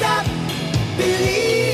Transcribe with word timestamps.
Stop 0.00 0.24
believing. 0.96 1.69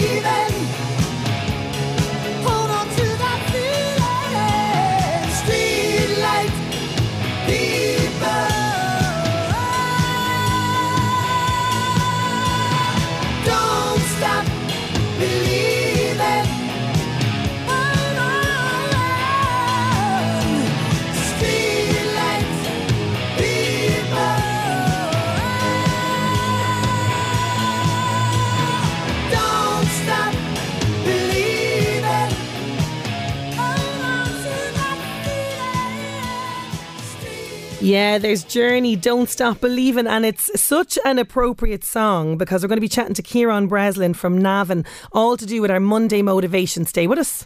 Yeah, 37.86 38.18
there's 38.18 38.42
Journey, 38.42 38.96
Don't 38.96 39.28
Stop 39.28 39.60
Believing, 39.60 40.08
and 40.08 40.26
it's 40.26 40.60
such 40.60 40.98
an 41.04 41.20
appropriate 41.20 41.84
song 41.84 42.36
because 42.36 42.64
we're 42.64 42.68
going 42.68 42.78
to 42.78 42.80
be 42.80 42.88
chatting 42.88 43.14
to 43.14 43.22
Kieran 43.22 43.68
Breslin 43.68 44.12
from 44.12 44.36
Navan, 44.38 44.84
all 45.12 45.36
to 45.36 45.46
do 45.46 45.62
with 45.62 45.70
our 45.70 45.78
Monday 45.78 46.20
Motivation. 46.20 46.84
Stay 46.84 47.06
with 47.06 47.20
us. 47.20 47.44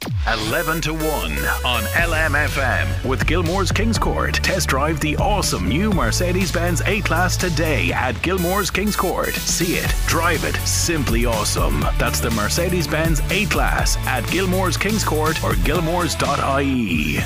11 0.48 0.80
to 0.80 0.94
1 0.94 1.02
on 1.02 1.82
LMFM 1.82 3.04
with 3.04 3.26
Gilmore's 3.26 3.70
Kings 3.70 3.98
Court. 3.98 4.32
Test 4.36 4.70
drive 4.70 4.98
the 5.00 5.14
awesome 5.18 5.68
new 5.68 5.92
Mercedes 5.92 6.50
Benz 6.50 6.80
A 6.86 7.02
Class 7.02 7.36
today 7.36 7.92
at 7.92 8.14
Gilmore's 8.22 8.70
Kings 8.70 8.96
Court. 8.96 9.34
See 9.34 9.74
it, 9.74 9.94
drive 10.06 10.44
it, 10.44 10.56
simply 10.66 11.26
awesome. 11.26 11.84
That's 11.98 12.20
the 12.20 12.30
Mercedes 12.30 12.88
Benz 12.88 13.20
A 13.30 13.44
Class 13.44 13.98
at 14.06 14.26
Gilmore's 14.30 14.78
Kings 14.78 15.04
Court 15.04 15.44
or 15.44 15.52
gilmores.ie. 15.52 17.18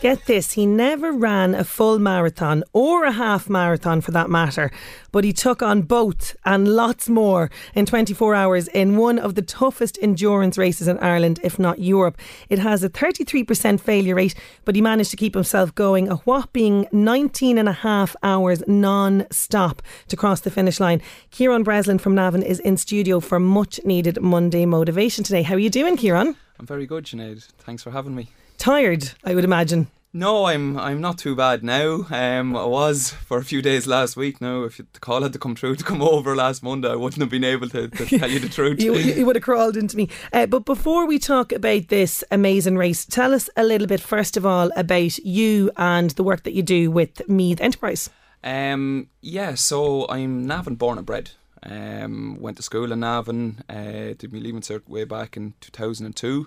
Get 0.00 0.24
this, 0.24 0.52
he 0.52 0.64
never 0.64 1.12
ran 1.12 1.54
a 1.54 1.62
full 1.62 1.98
marathon 1.98 2.64
or 2.72 3.04
a 3.04 3.12
half 3.12 3.50
marathon 3.50 4.00
for 4.00 4.12
that 4.12 4.30
matter, 4.30 4.70
but 5.12 5.24
he 5.24 5.34
took 5.34 5.60
on 5.60 5.82
both 5.82 6.34
and 6.46 6.66
lots 6.68 7.10
more 7.10 7.50
in 7.74 7.84
24 7.84 8.34
hours 8.34 8.66
in 8.68 8.96
one 8.96 9.18
of 9.18 9.34
the 9.34 9.42
toughest 9.42 9.98
endurance 10.00 10.56
races 10.56 10.88
in 10.88 10.98
Ireland, 11.00 11.38
if 11.42 11.58
not 11.58 11.80
Europe. 11.80 12.16
It 12.48 12.58
has 12.58 12.82
a 12.82 12.88
33% 12.88 13.78
failure 13.78 14.14
rate, 14.14 14.34
but 14.64 14.74
he 14.74 14.80
managed 14.80 15.10
to 15.10 15.18
keep 15.18 15.34
himself 15.34 15.74
going 15.74 16.08
a 16.08 16.16
whopping 16.16 16.86
19 16.92 17.58
and 17.58 17.68
a 17.68 17.72
half 17.72 18.16
hours 18.22 18.62
non 18.66 19.26
stop 19.30 19.82
to 20.08 20.16
cross 20.16 20.40
the 20.40 20.50
finish 20.50 20.80
line. 20.80 21.02
Kieran 21.30 21.62
Breslin 21.62 21.98
from 21.98 22.14
Navan 22.14 22.42
is 22.42 22.58
in 22.60 22.78
studio 22.78 23.20
for 23.20 23.38
much 23.38 23.78
needed 23.84 24.18
Monday 24.22 24.64
motivation 24.64 25.24
today. 25.24 25.42
How 25.42 25.56
are 25.56 25.58
you 25.58 25.68
doing, 25.68 25.98
Kieran? 25.98 26.36
I'm 26.58 26.64
very 26.64 26.86
good, 26.86 27.04
Sinead. 27.04 27.46
Thanks 27.58 27.82
for 27.82 27.90
having 27.90 28.14
me. 28.14 28.30
Tired, 28.60 29.12
I 29.24 29.34
would 29.34 29.44
imagine. 29.44 29.86
No, 30.12 30.44
I'm 30.44 30.78
I'm 30.78 31.00
not 31.00 31.16
too 31.16 31.34
bad 31.34 31.64
now. 31.64 32.06
Um, 32.10 32.54
I 32.54 32.66
was 32.66 33.08
for 33.10 33.38
a 33.38 33.44
few 33.44 33.62
days 33.62 33.86
last 33.86 34.18
week. 34.18 34.38
Now, 34.38 34.64
if 34.64 34.76
the 34.76 35.00
call 35.00 35.22
had 35.22 35.32
to 35.32 35.38
come 35.38 35.56
through 35.56 35.76
to 35.76 35.84
come 35.84 36.02
over 36.14 36.36
last 36.36 36.62
Monday, 36.62 36.90
I 36.90 36.94
wouldn't 36.94 37.22
have 37.22 37.30
been 37.30 37.42
able 37.42 37.70
to, 37.70 37.88
to 37.88 38.04
tell 38.18 38.30
you 38.30 38.38
the 38.38 38.50
truth. 38.50 38.82
you, 38.82 38.94
you 38.96 39.24
would 39.24 39.36
have 39.36 39.42
crawled 39.42 39.78
into 39.78 39.96
me. 39.96 40.10
Uh, 40.30 40.44
but 40.44 40.66
before 40.66 41.06
we 41.06 41.18
talk 41.18 41.52
about 41.52 41.88
this 41.88 42.22
amazing 42.30 42.76
race, 42.76 43.06
tell 43.06 43.32
us 43.32 43.48
a 43.56 43.64
little 43.64 43.86
bit, 43.86 44.02
first 44.02 44.36
of 44.36 44.44
all, 44.44 44.70
about 44.76 45.16
you 45.20 45.70
and 45.78 46.10
the 46.10 46.22
work 46.22 46.42
that 46.42 46.52
you 46.52 46.62
do 46.62 46.90
with 46.90 47.26
Meath 47.30 47.62
Enterprise. 47.62 48.10
Um, 48.44 49.08
yeah, 49.22 49.54
so 49.54 50.06
I'm 50.10 50.46
Navan 50.46 50.74
born 50.74 50.98
and 50.98 51.06
bred. 51.06 51.30
Um, 51.62 52.36
went 52.38 52.58
to 52.58 52.62
school 52.62 52.92
in 52.92 53.00
Navan. 53.00 53.64
Uh, 53.70 54.12
did 54.18 54.34
my 54.34 54.38
leaving 54.38 54.60
cert 54.60 54.86
way 54.86 55.04
back 55.04 55.38
in 55.38 55.54
2002. 55.62 56.46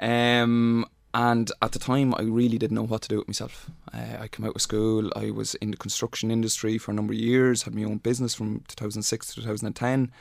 Um, 0.00 0.86
and 1.18 1.50
at 1.62 1.72
the 1.72 1.80
time, 1.80 2.14
I 2.16 2.22
really 2.22 2.58
didn't 2.58 2.76
know 2.76 2.86
what 2.86 3.02
to 3.02 3.08
do 3.08 3.18
with 3.18 3.26
myself. 3.26 3.68
Uh, 3.92 4.18
I 4.20 4.28
came 4.28 4.46
out 4.46 4.54
of 4.54 4.62
school. 4.62 5.10
I 5.16 5.32
was 5.32 5.56
in 5.56 5.72
the 5.72 5.76
construction 5.76 6.30
industry 6.30 6.78
for 6.78 6.92
a 6.92 6.94
number 6.94 7.12
of 7.12 7.18
years. 7.18 7.64
Had 7.64 7.74
my 7.74 7.82
own 7.82 7.98
business 7.98 8.36
from 8.36 8.62
2006 8.68 9.26
to 9.26 9.34
2010. 9.34 10.12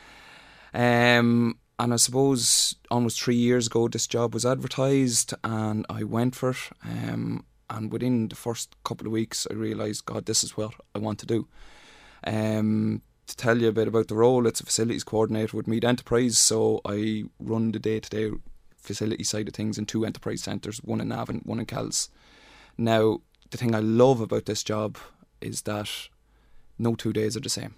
Um, 0.74 1.60
and 1.78 1.94
I 1.94 1.98
suppose 1.98 2.78
almost 2.90 3.22
three 3.22 3.36
years 3.36 3.68
ago, 3.68 3.88
this 3.88 4.08
job 4.08 4.34
was 4.34 4.44
advertised, 4.44 5.36
and 5.44 5.86
I 5.88 6.02
went 6.02 6.36
for 6.36 6.50
it. 6.50 6.70
Um, 6.84 7.46
and 7.70 7.92
within 7.92 8.30
the 8.30 8.36
first 8.36 8.76
couple 8.84 9.06
of 9.06 9.14
weeks, 9.14 9.46
I 9.52 9.54
realised, 9.54 10.08
God, 10.08 10.26
this 10.26 10.44
is 10.44 10.58
what 10.58 10.74
I 10.96 10.98
want 10.98 11.20
to 11.20 11.28
do. 11.28 11.48
Um, 12.26 13.04
to 13.28 13.36
tell 13.36 13.62
you 13.62 13.68
a 13.68 13.72
bit 13.72 13.88
about 13.88 14.08
the 14.08 14.16
role, 14.16 14.48
it's 14.48 14.62
a 14.62 14.66
facilities 14.66 15.04
coordinator 15.04 15.58
with 15.58 15.68
Meath 15.68 15.84
Enterprise. 15.84 16.40
So 16.40 16.82
I 16.86 17.26
run 17.40 17.72
the 17.72 17.78
day 17.78 18.00
to 18.00 18.10
day 18.10 18.32
facility 18.88 19.24
side 19.24 19.48
of 19.48 19.54
things 19.54 19.78
in 19.78 19.86
two 19.86 20.06
enterprise 20.06 20.44
centres, 20.44 20.80
one 20.80 21.02
in 21.02 21.10
Navan, 21.10 21.42
one 21.46 21.60
in 21.60 21.66
Kells. 21.66 22.10
Now, 22.78 23.22
the 23.52 23.58
thing 23.58 23.76
I 23.76 23.80
love 23.80 24.22
about 24.22 24.46
this 24.46 24.64
job 24.64 24.98
is 25.42 25.64
that 25.64 25.90
no 26.80 26.96
two 26.96 27.14
days 27.14 27.38
are 27.38 27.42
the 27.42 27.50
same. 27.50 27.76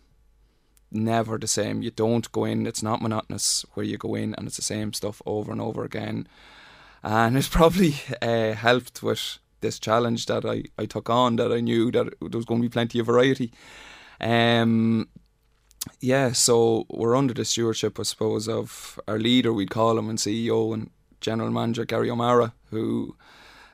Never 0.91 1.37
the 1.37 1.47
same. 1.47 1.81
You 1.81 1.91
don't 1.91 2.31
go 2.31 2.45
in, 2.45 2.65
it's 2.65 2.83
not 2.83 3.01
monotonous 3.01 3.65
where 3.73 3.85
you 3.85 3.97
go 3.97 4.15
in 4.15 4.33
and 4.35 4.47
it's 4.47 4.55
the 4.55 4.61
same 4.61 4.93
stuff 4.93 5.21
over 5.25 5.51
and 5.51 5.61
over 5.61 5.83
again. 5.83 6.27
And 7.03 7.37
it's 7.37 7.47
probably 7.59 7.95
uh, 8.21 8.53
helped 8.53 9.03
with 9.03 9.39
this 9.61 9.79
challenge 9.79 10.25
that 10.27 10.45
I, 10.45 10.63
I 10.77 10.85
took 10.85 11.09
on 11.09 11.35
that 11.35 11.51
I 11.51 11.59
knew 11.59 11.91
that 11.91 12.13
there 12.21 12.37
was 12.37 12.45
going 12.45 12.61
to 12.61 12.67
be 12.67 12.71
plenty 12.71 12.99
of 12.99 13.05
variety. 13.05 13.51
Um, 14.21 15.09
yeah, 16.01 16.31
so 16.31 16.85
we're 16.89 17.15
under 17.15 17.33
the 17.33 17.45
stewardship, 17.45 17.99
I 17.99 18.03
suppose, 18.03 18.47
of 18.47 18.99
our 19.07 19.19
leader, 19.19 19.53
we'd 19.53 19.69
call 19.69 19.97
him, 19.97 20.09
and 20.09 20.19
CEO 20.19 20.73
and 20.73 20.89
general 21.21 21.51
manager 21.51 21.85
Gary 21.85 22.09
O'Mara, 22.09 22.53
who 22.69 23.15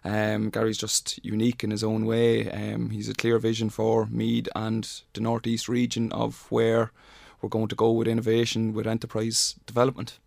um, 0.03 0.50
Gary's 0.50 0.78
just 0.78 1.23
unique 1.23 1.63
in 1.63 1.72
his 1.72 1.83
own 1.83 2.06
way. 2.06 2.50
Um, 2.50 2.91
he's 2.91 3.09
a 3.09 3.13
clear 3.13 3.39
vision 3.39 3.69
for 3.69 4.06
Meath 4.06 4.47
and 4.56 5.01
the 5.13 5.21
northeast 5.21 5.68
region 5.68 6.12
of 6.12 6.45
where 6.50 6.92
we're 7.42 7.50
going 7.50 7.68
to 7.68 7.75
go 7.75 7.92
with 7.92 8.07
innovation, 8.07 8.74
with 8.74 8.88
enterprise 8.88 9.56
development. 9.65 10.19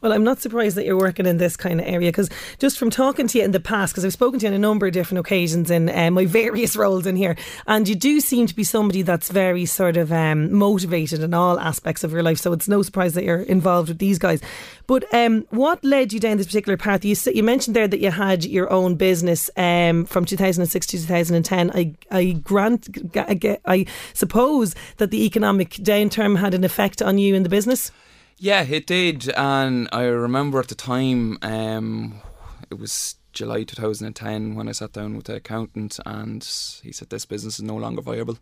Well, 0.00 0.12
I'm 0.12 0.24
not 0.24 0.40
surprised 0.40 0.76
that 0.76 0.84
you're 0.84 0.98
working 0.98 1.26
in 1.26 1.38
this 1.38 1.56
kind 1.56 1.80
of 1.80 1.86
area 1.86 2.08
because 2.08 2.30
just 2.58 2.78
from 2.78 2.90
talking 2.90 3.26
to 3.28 3.38
you 3.38 3.44
in 3.44 3.52
the 3.52 3.60
past, 3.60 3.92
because 3.92 4.04
I've 4.04 4.12
spoken 4.12 4.40
to 4.40 4.46
you 4.46 4.50
on 4.50 4.54
a 4.54 4.58
number 4.58 4.86
of 4.86 4.92
different 4.92 5.20
occasions 5.20 5.70
in 5.70 5.88
uh, 5.88 6.10
my 6.10 6.26
various 6.40 6.76
roles 6.76 7.06
in 7.06 7.16
here, 7.16 7.36
and 7.66 7.88
you 7.88 7.94
do 7.94 8.20
seem 8.20 8.46
to 8.46 8.54
be 8.54 8.64
somebody 8.64 9.02
that's 9.02 9.30
very 9.30 9.66
sort 9.66 9.96
of 9.96 10.12
um, 10.12 10.52
motivated 10.52 11.20
in 11.20 11.34
all 11.34 11.58
aspects 11.58 12.04
of 12.04 12.12
your 12.12 12.22
life. 12.22 12.38
So 12.38 12.52
it's 12.52 12.68
no 12.68 12.82
surprise 12.82 13.14
that 13.14 13.24
you're 13.24 13.42
involved 13.42 13.88
with 13.88 13.98
these 13.98 14.18
guys. 14.18 14.40
But 14.86 15.04
um, 15.14 15.46
what 15.50 15.84
led 15.84 16.12
you 16.12 16.18
down 16.18 16.36
this 16.36 16.46
particular 16.46 16.76
path? 16.76 17.04
You, 17.04 17.14
you 17.32 17.42
mentioned 17.42 17.76
there 17.76 17.86
that 17.86 18.00
you 18.00 18.10
had 18.10 18.44
your 18.44 18.72
own 18.72 18.96
business 18.96 19.48
um, 19.56 20.04
from 20.04 20.24
2006 20.24 20.86
to 20.88 20.98
2010. 20.98 21.70
I, 21.70 21.94
I 22.10 22.32
grant, 22.32 22.88
I 23.16 23.86
suppose 24.14 24.74
that 24.96 25.10
the 25.10 25.24
economic 25.24 25.70
downturn 25.74 26.38
had 26.38 26.54
an 26.54 26.64
effect 26.64 27.02
on 27.02 27.18
you 27.18 27.34
in 27.34 27.44
the 27.44 27.48
business. 27.48 27.92
Yeah, 28.42 28.62
it 28.62 28.86
did, 28.86 29.28
and 29.36 29.86
I 29.92 30.04
remember 30.04 30.60
at 30.60 30.68
the 30.68 30.74
time 30.74 31.36
um, 31.42 32.22
it 32.70 32.78
was 32.78 33.16
July 33.34 33.64
2010 33.64 34.54
when 34.54 34.66
I 34.66 34.72
sat 34.72 34.94
down 34.94 35.14
with 35.14 35.26
the 35.26 35.34
accountant 35.34 36.00
and 36.06 36.42
he 36.82 36.90
said 36.90 37.10
this 37.10 37.26
business 37.26 37.58
is 37.58 37.64
no 37.64 37.76
longer 37.76 38.00
viable. 38.00 38.38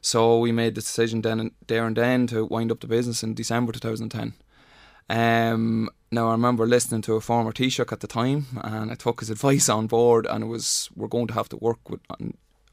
So 0.00 0.40
we 0.40 0.50
made 0.50 0.74
the 0.74 0.80
decision 0.80 1.22
then 1.22 1.38
and 1.38 1.50
there 1.68 1.86
and 1.86 1.96
then 1.96 2.26
to 2.26 2.44
wind 2.44 2.72
up 2.72 2.80
the 2.80 2.88
business 2.88 3.22
in 3.22 3.34
December 3.34 3.70
2010. 3.70 4.34
Um, 5.08 5.90
now 6.10 6.26
I 6.26 6.32
remember 6.32 6.66
listening 6.66 7.02
to 7.02 7.14
a 7.14 7.20
former 7.20 7.52
Taoiseach 7.52 7.92
at 7.92 8.00
the 8.00 8.08
time, 8.08 8.46
and 8.64 8.90
I 8.90 8.96
took 8.96 9.20
his 9.20 9.30
advice 9.36 9.68
on 9.68 9.86
board. 9.86 10.26
And 10.26 10.42
it 10.42 10.48
was 10.48 10.90
we're 10.96 11.06
going 11.06 11.28
to 11.28 11.34
have 11.34 11.48
to 11.50 11.56
work 11.56 11.88
with 11.88 12.00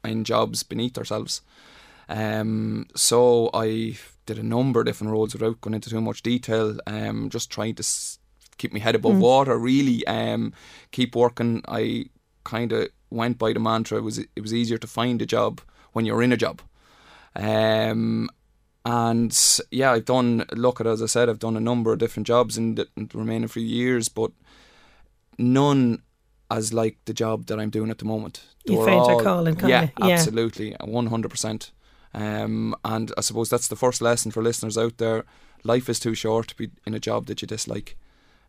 in 0.02 0.24
jobs 0.24 0.64
beneath 0.64 0.98
ourselves. 0.98 1.40
Um, 2.08 2.86
so 2.96 3.48
I 3.54 3.96
did 4.28 4.38
a 4.38 4.42
number 4.56 4.80
of 4.80 4.86
different 4.86 5.12
roles 5.12 5.32
without 5.34 5.60
going 5.60 5.74
into 5.74 5.90
too 5.90 6.00
much 6.00 6.22
detail. 6.22 6.78
Um, 6.86 7.28
just 7.30 7.50
trying 7.50 7.74
to 7.76 7.82
s- 7.82 8.18
keep 8.58 8.72
my 8.72 8.78
head 8.78 8.94
above 8.94 9.14
Mm. 9.16 9.20
water, 9.20 9.58
really. 9.58 10.06
Um, 10.06 10.52
keep 10.92 11.16
working. 11.16 11.62
I 11.68 12.06
kind 12.44 12.72
of 12.72 12.88
went 13.10 13.38
by 13.38 13.52
the 13.52 13.60
mantra: 13.60 13.98
it 13.98 14.02
was 14.04 14.18
it 14.18 14.40
was 14.40 14.52
easier 14.54 14.78
to 14.78 14.86
find 14.86 15.20
a 15.22 15.26
job 15.26 15.60
when 15.94 16.04
you're 16.06 16.22
in 16.22 16.32
a 16.32 16.36
job. 16.36 16.60
Um, 17.34 18.28
and 18.84 19.32
yeah, 19.70 19.92
I've 19.92 20.04
done. 20.04 20.44
Look 20.52 20.80
at 20.80 20.86
as 20.86 21.02
I 21.02 21.06
said, 21.06 21.28
I've 21.28 21.38
done 21.38 21.56
a 21.56 21.60
number 21.70 21.92
of 21.92 21.98
different 21.98 22.26
jobs 22.26 22.56
in 22.58 22.74
the, 22.76 22.86
in 22.96 23.06
the 23.08 23.18
remaining 23.18 23.48
few 23.48 23.62
years, 23.62 24.08
but 24.08 24.30
none 25.38 26.02
as 26.50 26.72
like 26.72 26.96
the 27.04 27.12
job 27.12 27.46
that 27.46 27.60
I'm 27.60 27.70
doing 27.70 27.90
at 27.90 27.98
the 27.98 28.04
moment. 28.04 28.42
They 28.66 28.74
You 28.74 28.84
found 28.84 29.06
your 29.06 29.16
all- 29.16 29.22
calling, 29.22 29.54
kinda, 29.56 29.68
Yeah, 29.68 30.06
yeah. 30.06 30.14
absolutely, 30.14 30.74
one 30.84 31.06
hundred 31.06 31.30
percent. 31.30 31.70
Um, 32.14 32.74
and 32.84 33.12
I 33.16 33.20
suppose 33.20 33.50
that's 33.50 33.68
the 33.68 33.76
first 33.76 34.00
lesson 34.00 34.30
for 34.30 34.42
listeners 34.42 34.78
out 34.78 34.98
there. 34.98 35.24
Life 35.64 35.88
is 35.88 36.00
too 36.00 36.14
short 36.14 36.48
to 36.48 36.56
be 36.56 36.70
in 36.86 36.94
a 36.94 37.00
job 37.00 37.26
that 37.26 37.42
you 37.42 37.48
dislike. 37.48 37.96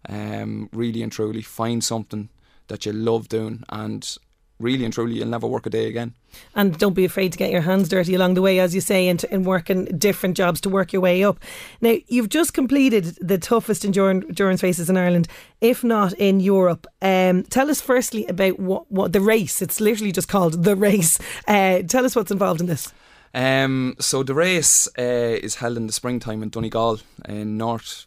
Um, 0.07 0.69
really 0.71 1.03
and 1.03 1.11
truly, 1.11 1.41
find 1.41 1.83
something 1.83 2.29
that 2.67 2.85
you 2.85 2.93
love 2.93 3.27
doing, 3.27 3.63
and 3.69 4.17
really 4.59 4.85
and 4.85 4.93
truly, 4.93 5.15
you'll 5.15 5.27
never 5.27 5.47
work 5.47 5.65
a 5.65 5.69
day 5.69 5.87
again. 5.87 6.13
And 6.55 6.77
don't 6.77 6.93
be 6.93 7.05
afraid 7.05 7.31
to 7.31 7.37
get 7.37 7.51
your 7.51 7.61
hands 7.61 7.89
dirty 7.89 8.13
along 8.13 8.35
the 8.35 8.41
way, 8.41 8.59
as 8.59 8.75
you 8.75 8.81
say, 8.81 9.07
and, 9.07 9.23
and 9.31 9.45
working 9.45 9.85
different 9.97 10.37
jobs 10.37 10.61
to 10.61 10.69
work 10.69 10.93
your 10.93 11.01
way 11.01 11.23
up. 11.23 11.39
Now, 11.81 11.95
you've 12.07 12.29
just 12.29 12.53
completed 12.53 13.17
the 13.19 13.37
toughest 13.37 13.83
endurance 13.83 14.63
races 14.63 14.89
in 14.89 14.97
Ireland, 14.97 15.27
if 15.61 15.83
not 15.83 16.13
in 16.13 16.39
Europe. 16.39 16.87
Um, 17.01 17.43
tell 17.43 17.69
us 17.69 17.81
firstly 17.81 18.25
about 18.27 18.59
what, 18.59 18.91
what 18.91 19.13
the 19.13 19.21
race, 19.21 19.61
it's 19.61 19.81
literally 19.81 20.11
just 20.11 20.27
called 20.27 20.63
the 20.63 20.75
race. 20.75 21.19
Uh, 21.47 21.81
tell 21.81 22.05
us 22.05 22.15
what's 22.15 22.31
involved 22.31 22.61
in 22.61 22.67
this. 22.67 22.93
Um, 23.33 23.95
so 23.99 24.23
the 24.23 24.33
race 24.33 24.87
uh, 24.97 25.37
is 25.41 25.55
held 25.55 25.77
in 25.77 25.87
the 25.87 25.93
springtime 25.93 26.41
in 26.41 26.49
Donegal, 26.49 26.99
in 27.27 27.57
north, 27.57 28.05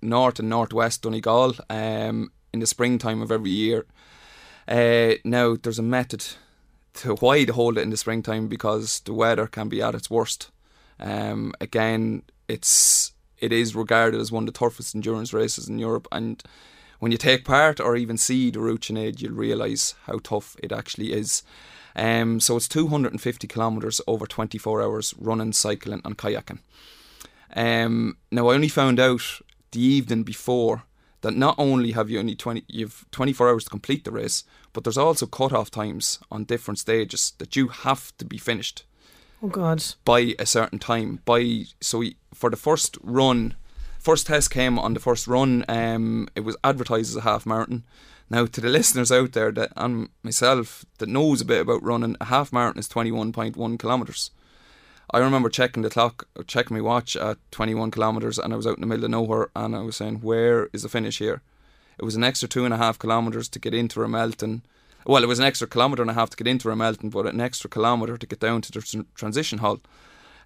north 0.00 0.38
and 0.38 0.48
northwest 0.48 1.02
Donegal, 1.02 1.54
um, 1.68 2.30
in 2.52 2.60
the 2.60 2.66
springtime 2.66 3.22
of 3.22 3.32
every 3.32 3.50
year. 3.50 3.86
Uh, 4.68 5.14
now 5.24 5.56
there's 5.56 5.78
a 5.78 5.82
method 5.82 6.24
to 6.94 7.14
why 7.16 7.44
they 7.44 7.52
hold 7.52 7.78
it 7.78 7.82
in 7.82 7.90
the 7.90 7.96
springtime 7.96 8.48
because 8.48 9.00
the 9.00 9.14
weather 9.14 9.46
can 9.46 9.68
be 9.68 9.82
at 9.82 9.94
its 9.94 10.10
worst. 10.10 10.50
Um, 10.98 11.52
again, 11.60 12.22
it's 12.48 13.12
it 13.38 13.52
is 13.52 13.74
regarded 13.74 14.20
as 14.20 14.30
one 14.30 14.42
of 14.46 14.52
the 14.52 14.58
toughest 14.58 14.94
endurance 14.94 15.32
races 15.32 15.68
in 15.68 15.78
Europe, 15.78 16.06
and 16.12 16.42
when 16.98 17.10
you 17.10 17.18
take 17.18 17.44
part 17.44 17.80
or 17.80 17.96
even 17.96 18.18
see 18.18 18.50
the 18.50 18.60
route 18.60 18.82
Sinead, 18.82 19.20
you'll 19.20 19.32
realise 19.32 19.94
how 20.04 20.18
tough 20.18 20.56
it 20.62 20.70
actually 20.70 21.12
is. 21.12 21.42
Um, 21.96 22.40
so 22.40 22.56
it's 22.56 22.68
250 22.68 23.46
kilometres 23.48 24.00
over 24.06 24.26
24 24.26 24.82
hours 24.82 25.14
running, 25.18 25.52
cycling, 25.52 26.00
and 26.04 26.16
kayaking. 26.16 26.60
Um, 27.54 28.16
now 28.30 28.48
I 28.48 28.54
only 28.54 28.68
found 28.68 29.00
out 29.00 29.22
the 29.72 29.80
evening 29.80 30.22
before 30.22 30.84
that 31.22 31.34
not 31.36 31.54
only 31.58 31.92
have 31.92 32.08
you 32.08 32.18
only 32.18 32.34
20, 32.34 32.64
you've 32.68 33.04
24 33.10 33.48
hours 33.48 33.64
to 33.64 33.70
complete 33.70 34.04
the 34.04 34.10
race, 34.10 34.44
but 34.72 34.84
there's 34.84 34.96
also 34.96 35.26
cut-off 35.26 35.70
times 35.70 36.18
on 36.30 36.44
different 36.44 36.78
stages 36.78 37.32
that 37.38 37.56
you 37.56 37.68
have 37.68 38.16
to 38.18 38.24
be 38.24 38.38
finished 38.38 38.84
Oh, 39.42 39.48
God. 39.48 39.84
by 40.04 40.34
a 40.38 40.46
certain 40.46 40.78
time. 40.78 41.20
By 41.24 41.64
so 41.80 42.02
for 42.32 42.50
the 42.50 42.56
first 42.56 42.96
run, 43.02 43.54
first 43.98 44.28
test 44.28 44.50
came 44.50 44.78
on 44.78 44.94
the 44.94 45.00
first 45.00 45.26
run. 45.26 45.64
Um, 45.68 46.28
it 46.34 46.40
was 46.40 46.56
advertised 46.64 47.10
as 47.10 47.16
a 47.16 47.20
half 47.22 47.44
marathon. 47.44 47.84
Now, 48.30 48.46
to 48.46 48.60
the 48.60 48.68
listeners 48.68 49.10
out 49.10 49.32
there 49.32 49.50
that 49.50 49.72
and 49.76 50.08
myself 50.22 50.84
that 50.98 51.08
knows 51.08 51.40
a 51.40 51.44
bit 51.44 51.62
about 51.62 51.82
running, 51.82 52.16
a 52.20 52.26
half 52.26 52.52
marathon 52.52 52.78
is 52.78 52.88
twenty 52.88 53.10
one 53.10 53.32
point 53.32 53.56
one 53.56 53.76
kilometers. 53.76 54.30
I 55.12 55.18
remember 55.18 55.48
checking 55.48 55.82
the 55.82 55.90
clock, 55.90 56.28
checking 56.46 56.76
my 56.76 56.80
watch 56.80 57.16
at 57.16 57.38
21 57.50 57.90
kilometres, 57.90 58.38
and 58.38 58.52
I 58.52 58.56
was 58.56 58.64
out 58.64 58.76
in 58.76 58.82
the 58.82 58.86
middle 58.86 59.04
of 59.06 59.10
nowhere, 59.10 59.50
and 59.56 59.74
I 59.74 59.80
was 59.80 59.96
saying, 59.96 60.20
"Where 60.20 60.70
is 60.72 60.84
the 60.84 60.88
finish 60.88 61.18
here?" 61.18 61.42
It 61.98 62.04
was 62.04 62.14
an 62.14 62.22
extra 62.22 62.48
two 62.48 62.64
and 62.64 62.72
a 62.72 62.76
half 62.76 62.96
kilometres 62.96 63.48
to 63.48 63.58
get 63.58 63.74
into 63.74 63.98
Ramelton. 63.98 64.62
Well, 65.04 65.24
it 65.24 65.26
was 65.26 65.40
an 65.40 65.44
extra 65.44 65.66
kilometre 65.66 66.02
and 66.02 66.10
a 66.10 66.14
half 66.14 66.30
to 66.30 66.36
get 66.36 66.46
into 66.46 66.68
Ramelton, 66.68 67.10
but 67.10 67.26
an 67.26 67.40
extra 67.40 67.68
kilometre 67.68 68.18
to 68.18 68.26
get 68.26 68.38
down 68.38 68.60
to 68.62 68.70
the 68.70 68.80
tr- 68.80 69.00
transition 69.16 69.58
hall. 69.58 69.80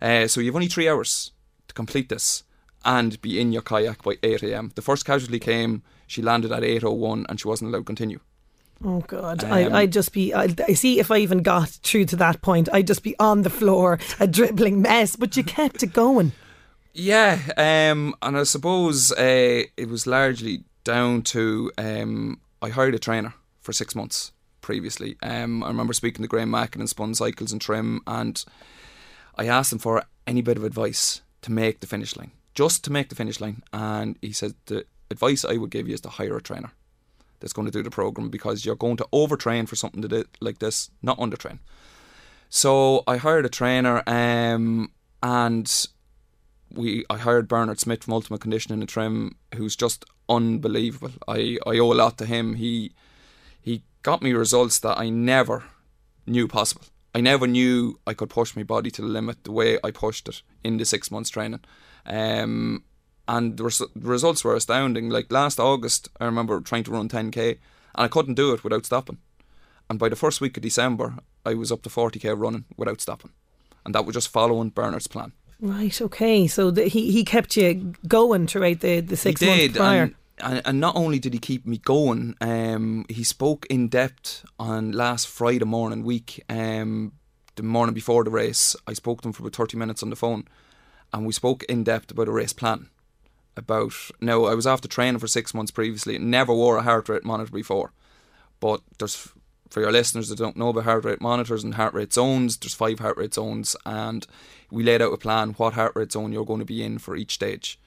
Uh, 0.01 0.27
so 0.27 0.41
you've 0.41 0.55
only 0.55 0.69
three 0.69 0.89
hours 0.89 1.33
to 1.69 1.75
complete 1.75 2.09
this 2.09 2.45
and 2.85 3.21
be 3.21 3.39
in 3.39 3.53
your 3.53 3.63
kayak 3.63 4.03
by 4.03 4.17
8 4.23 4.43
a.m. 4.45 4.73
The 4.75 4.83
first 4.83 5.05
casualty 5.05 5.39
came, 5.39 5.83
she 6.07 6.23
landed 6.23 6.53
at 6.53 6.63
8.01 6.63 7.27
and 7.29 7.41
she 7.41 7.49
wasn't 7.49 7.71
allowed 7.71 7.81
to 7.81 7.85
continue. 7.85 8.21
Oh 8.85 9.01
God, 9.01 9.45
Um, 9.45 9.53
I, 9.53 9.71
I'd 9.81 9.93
just 9.93 10.13
be. 10.13 10.35
I, 10.35 10.49
I 10.69 10.75
see 10.75 10.99
if 10.99 11.11
I 11.11 11.19
even 11.19 11.39
got 11.43 11.69
through 11.69 12.07
to 12.07 12.17
that 12.17 12.43
point, 12.43 12.69
I'd 12.73 12.87
just 12.89 13.03
be 13.03 13.15
on 13.19 13.43
the 13.43 13.51
floor, 13.51 13.99
a 14.21 14.27
dribbling 14.27 14.83
mess. 14.83 15.17
But 15.17 15.37
you 15.37 15.45
kept 15.45 15.83
it 15.83 15.93
going. 15.93 16.33
Yeah, 16.93 17.39
um, 17.57 18.15
and 18.23 18.37
I 18.37 18.43
suppose 18.43 19.11
uh, 19.13 19.63
it 19.77 19.89
was 19.89 20.07
largely 20.07 20.65
down 20.85 21.23
to 21.23 21.71
um, 21.79 22.41
I 22.61 22.69
hired 22.69 22.95
a 22.95 22.99
trainer 22.99 23.35
for 23.61 23.73
six 23.73 23.95
months 23.95 24.33
previously. 24.61 25.17
Um, 25.23 25.63
I 25.65 25.69
remember 25.69 25.93
speaking 25.93 26.23
to 26.23 26.29
Graham 26.29 26.51
Mackin 26.51 26.81
and 26.81 26.89
Spun 26.89 27.15
Cycles 27.15 27.53
and 27.53 27.61
Trim, 27.61 28.01
and 28.07 28.45
I 29.37 29.47
asked 29.47 29.73
him 29.73 29.79
for 29.79 30.03
any 30.27 30.43
bit 30.43 30.57
of 30.57 30.65
advice 30.65 31.23
to 31.43 31.51
make 31.53 31.81
the 31.81 31.87
finish 31.87 32.17
line, 32.17 32.33
just 32.55 32.85
to 32.85 32.93
make 32.93 33.09
the 33.09 33.15
finish 33.15 33.41
line. 33.41 33.63
And 33.73 34.17
he 34.21 34.33
said 34.33 34.55
the 34.67 34.85
advice 35.15 35.45
I 35.45 35.57
would 35.61 35.71
give 35.71 35.87
you 35.89 35.95
is 35.95 36.01
to 36.03 36.17
hire 36.19 36.37
a 36.37 36.43
trainer 36.43 36.73
that's 37.41 37.53
going 37.53 37.67
to 37.67 37.77
do 37.79 37.83
the 37.83 37.91
program 37.91 38.29
because 38.31 38.65
you're 38.65 38.85
going 38.87 38.97
to 38.97 39.09
overtrain 39.13 39.69
for 39.69 39.77
something 39.77 40.01
do, 40.03 40.25
like 40.41 40.59
this, 40.59 40.91
not 41.03 41.19
undertrain. 41.19 41.59
So 42.49 43.03
I 43.07 43.17
hired 43.17 43.47
a 43.47 43.49
trainer, 43.49 44.03
um, 44.07 44.93
and 45.23 45.87
we 46.71 47.05
I 47.11 47.19
hired 47.19 47.49
Bernard 47.49 47.81
Smith 47.81 48.05
from 48.05 48.15
Ultimate 48.15 48.41
Conditioning 48.41 48.81
and 48.81 48.89
Trim, 48.89 49.37
who's 49.57 49.77
just 49.77 50.05
unbelievable. 50.29 51.13
I, 51.27 51.59
I 51.67 51.79
owe 51.79 51.93
a 51.93 52.01
lot 52.05 52.19
to 52.19 52.27
him. 52.27 52.55
He 52.55 52.93
he 53.61 53.83
got 54.03 54.23
me 54.23 54.33
results 54.33 54.79
that 54.81 54.99
I 54.99 55.11
never 55.11 55.65
knew 56.27 56.47
possible. 56.49 56.87
I 57.15 57.21
never 57.21 57.47
knew 57.47 57.99
I 58.07 58.15
could 58.15 58.31
push 58.31 58.57
my 58.57 58.65
body 58.65 58.91
to 58.91 59.03
the 59.03 59.09
limit 59.09 59.45
the 59.45 59.53
way 59.53 59.79
I 59.85 59.91
pushed 59.91 60.29
it 60.29 60.43
in 60.63 60.79
the 60.79 60.85
six 60.85 61.11
months 61.11 61.31
training. 61.31 61.61
Um, 62.07 62.85
and 63.27 63.57
the, 63.57 63.65
res- 63.65 63.79
the 63.79 64.09
results 64.09 64.45
were 64.45 64.55
astounding. 64.55 65.09
Like 65.11 65.33
last 65.33 65.59
August, 65.59 66.09
I 66.21 66.25
remember 66.25 66.61
trying 66.61 66.85
to 66.85 66.91
run 66.91 67.09
10k 67.09 67.59
and 67.95 68.05
I 68.05 68.09
couldn't 68.09 68.35
do 68.35 68.53
it 68.53 68.65
without 68.65 68.87
stopping. 68.87 69.19
And 69.89 69.99
by 69.99 70.09
the 70.09 70.17
first 70.17 70.41
week 70.41 70.57
of 70.57 70.63
December, 70.63 71.15
I 71.45 71.55
was 71.55 71.71
up 71.71 71.83
to 71.83 71.91
40k 71.91 72.39
running 72.39 72.65
without 72.77 73.01
stopping. 73.01 73.31
And 73.85 73.95
that 73.95 74.07
was 74.07 74.15
just 74.15 74.29
following 74.29 74.71
Bernard's 74.71 75.07
plan. 75.07 75.33
Right. 75.61 76.01
Okay. 76.01 76.47
So 76.47 76.71
the, 76.71 76.85
he 76.85 77.13
he 77.13 77.25
kept 77.25 77.57
you 77.57 77.95
going 78.09 78.47
throughout 78.47 78.81
the 78.81 79.01
the 79.01 79.17
six 79.17 79.41
he 79.41 79.47
months 79.47 79.63
did, 79.63 79.75
prior. 79.75 80.03
And, 80.03 80.15
and, 80.39 80.63
and 80.65 80.81
not 80.81 80.97
only 80.97 81.19
did 81.19 81.33
he 81.33 81.39
keep 81.39 81.67
me 81.67 81.79
going, 81.79 82.35
um, 82.41 83.07
he 83.09 83.23
spoke 83.25 83.67
in 83.71 83.89
depth 83.89 84.45
on 84.59 84.93
last 84.93 85.29
Friday 85.29 85.65
morning 85.65 86.03
week, 86.03 86.43
um, 86.49 87.13
the 87.55 87.63
morning 87.63 87.95
before 87.95 88.25
the 88.25 88.31
race. 88.31 88.75
I 88.87 88.95
spoke 88.95 89.23
to 89.23 89.29
him 89.29 89.33
for 89.33 89.43
about 89.43 89.55
30 89.55 89.77
minutes 89.77 90.03
on 90.03 90.11
the 90.11 90.17
phone, 90.17 90.49
and 91.13 91.25
we 91.25 91.33
spoke 91.33 91.63
in 91.65 91.85
depth 91.85 92.11
about 92.11 92.29
a 92.29 92.33
race 92.33 92.53
plan. 92.53 92.91
About 93.57 93.93
now, 94.21 94.47
I 94.47 94.55
was 94.55 94.67
after 94.67 94.89
training 94.89 95.21
for 95.21 95.29
six 95.29 95.55
months 95.55 95.71
previously, 95.71 96.19
never 96.19 96.53
wore 96.53 96.77
a 96.77 96.83
heart 96.83 97.09
rate 97.09 97.25
monitor 97.25 97.53
before, 97.53 97.93
but 98.59 98.81
there's 98.99 99.29
for 99.71 99.81
your 99.81 99.93
listeners 99.93 100.29
that 100.29 100.39
don't 100.39 100.57
know 100.57 100.69
about 100.69 100.85
heart 100.85 101.05
rate 101.05 101.21
monitors 101.21 101.65
and 101.65 101.75
heart 101.75 101.95
rate 101.95 102.13
zones, 102.13 102.57
there's 102.57 102.75
five 102.75 103.01
heart 103.01 103.17
rate 103.17 103.35
zones, 103.35 103.77
and 103.85 104.27
we 104.71 104.83
laid 104.83 105.03
out 105.03 105.13
a 105.13 105.17
plan 105.17 105.51
what 105.51 105.75
heart 105.75 105.93
rate 105.95 106.13
zone 106.13 106.33
you're 106.33 106.45
going 106.45 106.61
to 106.61 106.65
be 106.65 106.83
in 106.83 106.99
for 106.99 107.17
each 107.17 107.35
stage. 107.35 107.79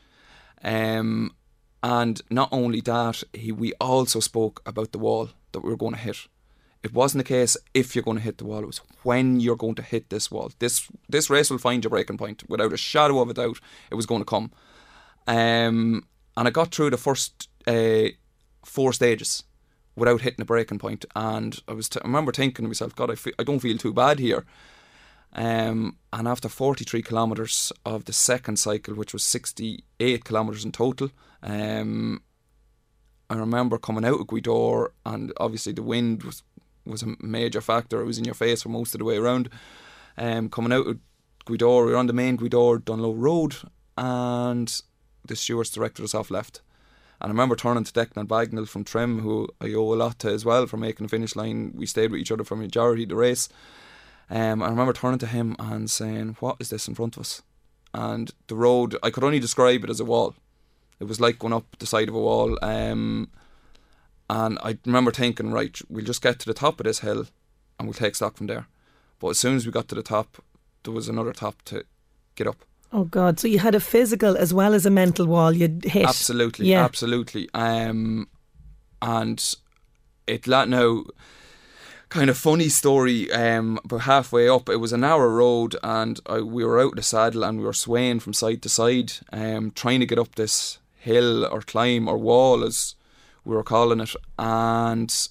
Um, 0.63 1.33
and 1.81 2.21
not 2.29 2.49
only 2.51 2.81
that, 2.81 3.23
he, 3.33 3.51
we 3.51 3.73
also 3.79 4.19
spoke 4.19 4.61
about 4.65 4.91
the 4.91 4.99
wall 4.99 5.29
that 5.51 5.61
we 5.61 5.69
were 5.69 5.77
going 5.77 5.93
to 5.93 5.99
hit. 5.99 6.27
It 6.83 6.93
wasn't 6.93 7.23
the 7.23 7.27
case 7.27 7.55
if 7.73 7.95
you're 7.95 8.03
going 8.03 8.17
to 8.17 8.23
hit 8.23 8.37
the 8.37 8.45
wall; 8.45 8.63
it 8.63 8.67
was 8.67 8.81
when 9.03 9.39
you're 9.39 9.55
going 9.55 9.75
to 9.75 9.81
hit 9.81 10.09
this 10.09 10.29
wall. 10.29 10.51
This 10.59 10.87
this 11.09 11.29
race 11.29 11.49
will 11.49 11.57
find 11.57 11.83
your 11.83 11.89
breaking 11.89 12.17
point 12.17 12.43
without 12.49 12.73
a 12.73 12.77
shadow 12.77 13.19
of 13.19 13.29
a 13.29 13.33
doubt. 13.33 13.59
It 13.89 13.95
was 13.95 14.05
going 14.05 14.21
to 14.21 14.25
come, 14.25 14.51
um, 15.27 16.05
and 16.35 16.47
I 16.47 16.51
got 16.51 16.73
through 16.73 16.91
the 16.91 16.97
first 16.97 17.49
uh, 17.67 18.09
four 18.63 18.93
stages 18.93 19.43
without 19.95 20.21
hitting 20.21 20.41
a 20.41 20.45
breaking 20.45 20.79
point. 20.79 21.05
And 21.15 21.59
I 21.67 21.73
was 21.73 21.89
t- 21.89 21.99
I 22.01 22.07
remember 22.07 22.31
thinking 22.31 22.63
to 22.63 22.69
myself, 22.69 22.95
God, 22.95 23.11
I, 23.11 23.15
fe- 23.15 23.33
I 23.39 23.43
don't 23.43 23.59
feel 23.59 23.77
too 23.77 23.93
bad 23.93 24.19
here. 24.19 24.45
Um, 25.33 25.97
and 26.13 26.27
after 26.27 26.47
43 26.47 27.01
kilometres 27.01 27.71
of 27.85 28.05
the 28.05 28.13
second 28.13 28.57
cycle, 28.57 28.95
which 28.95 29.13
was 29.13 29.23
68 29.23 30.23
kilometres 30.23 30.63
in 30.63 30.71
total, 30.71 31.11
um, 31.43 32.21
I 33.29 33.35
remember 33.35 33.77
coming 33.77 34.05
out 34.05 34.21
of 34.21 34.27
Gweedore, 34.27 34.89
and 35.05 35.33
obviously 35.37 35.73
the 35.73 35.83
wind 35.83 36.23
was 36.23 36.43
was 36.85 37.03
a 37.03 37.15
major 37.19 37.59
factor. 37.59 37.99
It 37.99 38.05
was 38.05 38.17
in 38.17 38.23
your 38.23 38.33
face 38.33 38.63
for 38.63 38.69
most 38.69 38.95
of 38.95 38.99
the 38.99 39.05
way 39.05 39.17
around. 39.17 39.49
Um, 40.17 40.47
coming 40.47 40.71
out 40.71 40.87
of 40.87 40.99
Gweedore, 41.45 41.85
we 41.85 41.91
were 41.91 41.97
on 41.97 42.07
the 42.07 42.13
main 42.13 42.37
Gweedore 42.37 42.79
Dunlow 42.79 43.13
Road, 43.15 43.57
and 43.97 44.81
the 45.27 45.35
stewards 45.35 45.69
director 45.69 46.03
us 46.03 46.15
off 46.15 46.31
left. 46.31 46.61
And 47.19 47.29
I 47.29 47.33
remember 47.33 47.55
turning 47.55 47.83
to 47.83 47.91
Declan 47.91 48.27
Bagnall 48.27 48.67
from 48.67 48.83
Trim, 48.83 49.19
who 49.19 49.49
I 49.59 49.73
owe 49.73 49.93
a 49.93 49.95
lot 49.95 50.19
to 50.19 50.29
as 50.29 50.45
well 50.45 50.67
for 50.67 50.77
making 50.77 51.05
the 51.05 51.09
finish 51.09 51.35
line. 51.35 51.73
We 51.75 51.87
stayed 51.87 52.11
with 52.11 52.21
each 52.21 52.31
other 52.31 52.43
for 52.43 52.55
majority 52.55 53.03
of 53.03 53.09
the 53.09 53.15
race. 53.15 53.49
Um, 54.29 54.61
I 54.61 54.69
remember 54.69 54.93
turning 54.93 55.19
to 55.19 55.27
him 55.27 55.55
and 55.57 55.89
saying, 55.89 56.37
What 56.39 56.57
is 56.59 56.69
this 56.69 56.87
in 56.87 56.95
front 56.95 57.15
of 57.15 57.21
us? 57.21 57.41
And 57.93 58.31
the 58.47 58.55
road, 58.55 58.95
I 59.01 59.09
could 59.09 59.23
only 59.23 59.39
describe 59.39 59.83
it 59.83 59.89
as 59.89 59.99
a 59.99 60.05
wall. 60.05 60.35
It 60.99 61.05
was 61.05 61.19
like 61.19 61.39
going 61.39 61.53
up 61.53 61.65
the 61.79 61.85
side 61.85 62.09
of 62.09 62.15
a 62.15 62.19
wall. 62.19 62.57
Um, 62.61 63.29
and 64.29 64.59
I 64.61 64.77
remember 64.85 65.11
thinking, 65.11 65.51
right, 65.51 65.79
we'll 65.89 66.05
just 66.05 66.21
get 66.21 66.39
to 66.39 66.45
the 66.45 66.53
top 66.53 66.79
of 66.79 66.83
this 66.83 66.99
hill 66.99 67.25
and 67.79 67.87
we'll 67.87 67.93
take 67.93 68.15
stock 68.15 68.37
from 68.37 68.47
there. 68.47 68.67
But 69.19 69.29
as 69.29 69.39
soon 69.39 69.55
as 69.55 69.65
we 69.65 69.71
got 69.71 69.87
to 69.87 69.95
the 69.95 70.03
top, 70.03 70.43
there 70.83 70.93
was 70.93 71.07
another 71.07 71.33
top 71.33 71.61
to 71.65 71.85
get 72.35 72.47
up. 72.47 72.65
Oh 72.93 73.03
God! 73.03 73.39
So 73.39 73.47
you 73.47 73.59
had 73.59 73.75
a 73.75 73.79
physical 73.79 74.37
as 74.37 74.53
well 74.53 74.73
as 74.73 74.85
a 74.85 74.89
mental 74.89 75.25
wall 75.27 75.51
you'd 75.51 75.83
hit. 75.83 76.07
Absolutely, 76.07 76.67
Yeah. 76.69 76.83
absolutely. 76.83 77.49
Um, 77.53 78.27
and 79.01 79.55
it 80.25 80.47
let 80.47 80.69
now 80.69 81.03
kind 82.09 82.29
of 82.29 82.37
funny 82.37 82.69
story. 82.69 83.29
Um, 83.31 83.79
about 83.83 84.01
halfway 84.01 84.47
up, 84.47 84.69
it 84.69 84.77
was 84.77 84.93
an 84.93 85.03
hour 85.03 85.29
road, 85.29 85.75
and 85.83 86.19
I, 86.27 86.39
we 86.41 86.63
were 86.63 86.79
out 86.79 86.91
of 86.91 86.95
the 86.95 87.03
saddle 87.03 87.43
and 87.43 87.59
we 87.59 87.65
were 87.65 87.73
swaying 87.73 88.21
from 88.21 88.33
side 88.33 88.61
to 88.61 88.69
side, 88.69 89.11
um, 89.33 89.71
trying 89.71 89.99
to 89.99 90.05
get 90.05 90.19
up 90.19 90.35
this 90.35 90.79
hill 90.95 91.45
or 91.45 91.61
climb 91.61 92.07
or 92.07 92.17
wall 92.17 92.63
as 92.63 92.95
we 93.43 93.55
were 93.55 93.63
calling 93.63 93.99
it, 93.99 94.15
and 94.39 95.27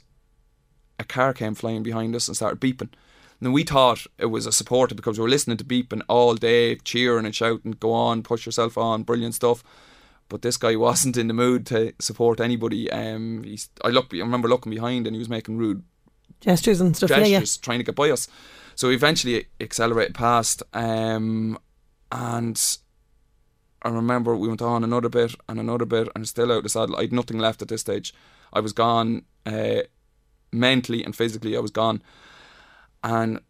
a 0.98 1.04
car 1.04 1.32
came 1.32 1.54
flying 1.54 1.82
behind 1.82 2.14
us 2.14 2.28
and 2.28 2.36
started 2.36 2.60
beeping. 2.60 2.90
And 3.40 3.52
we 3.52 3.64
thought 3.64 4.06
it 4.18 4.26
was 4.26 4.46
a 4.46 4.52
supporter 4.52 4.94
because 4.94 5.18
we 5.18 5.22
were 5.22 5.28
listening 5.28 5.58
to 5.58 5.64
beeping 5.64 6.02
all 6.08 6.34
day, 6.34 6.76
cheering 6.76 7.26
and 7.26 7.34
shouting, 7.34 7.72
go 7.72 7.92
on, 7.92 8.22
push 8.22 8.46
yourself 8.46 8.78
on, 8.78 9.02
brilliant 9.02 9.34
stuff. 9.34 9.62
But 10.28 10.42
this 10.42 10.56
guy 10.56 10.74
wasn't 10.88 11.16
in 11.16 11.28
the 11.28 11.34
mood 11.34 11.66
to 11.66 11.92
support 12.00 12.40
anybody. 12.40 12.90
Um, 12.90 13.42
he's, 13.44 13.68
I 13.84 13.88
look, 13.88 14.12
I 14.14 14.18
remember 14.18 14.48
looking 14.48 14.70
behind 14.70 15.06
and 15.06 15.14
he 15.14 15.18
was 15.18 15.28
making 15.28 15.58
rude 15.58 15.82
Gestures 16.40 16.80
and 16.80 16.96
stuff. 16.96 17.08
gestures, 17.08 17.30
Yeah, 17.30 17.38
yeah. 17.40 17.46
trying 17.62 17.78
to 17.78 17.84
get 17.84 17.94
by 17.94 18.10
us. 18.10 18.28
So 18.74 18.88
we 18.88 18.94
eventually 18.94 19.46
accelerated 19.58 20.14
past, 20.14 20.62
um, 20.74 21.58
and 22.12 22.78
I 23.82 23.88
remember 23.88 24.36
we 24.36 24.48
went 24.48 24.60
on 24.60 24.84
another 24.84 25.08
bit 25.08 25.34
and 25.48 25.58
another 25.58 25.86
bit, 25.86 26.08
and 26.14 26.28
still 26.28 26.52
out 26.52 26.58
of 26.58 26.62
the 26.64 26.68
saddle. 26.68 26.96
I 26.96 27.02
had 27.02 27.12
nothing 27.12 27.38
left 27.38 27.62
at 27.62 27.68
this 27.68 27.80
stage. 27.80 28.12
I 28.52 28.60
was 28.60 28.74
gone, 28.74 29.22
uh, 29.46 29.82
mentally 30.52 31.02
and 31.04 31.16
physically. 31.16 31.56
I 31.56 31.60
was 31.60 31.70
gone, 31.70 32.02
and 33.02 33.40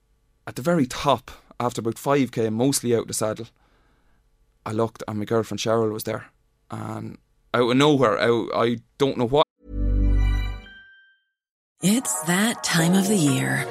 at 0.46 0.56
the 0.56 0.62
very 0.62 0.86
top, 0.86 1.30
after 1.58 1.80
about 1.80 1.98
five 1.98 2.32
k, 2.32 2.50
mostly 2.50 2.94
out 2.94 3.02
of 3.02 3.08
the 3.08 3.14
saddle, 3.14 3.48
I 4.64 4.72
looked 4.72 5.02
and 5.06 5.18
my 5.18 5.24
girlfriend 5.24 5.60
Cheryl 5.60 5.92
was 5.92 6.04
there, 6.04 6.26
and 6.70 7.18
out 7.54 7.70
of 7.70 7.76
nowhere, 7.76 8.18
out 8.18 8.48
I 8.54 8.78
don't 8.98 9.16
know 9.16 9.26
what 9.26 9.46
It's 11.82 12.22
that 12.22 12.64
time 12.64 12.94
of 12.94 13.06
the 13.06 13.16
year. 13.16 13.66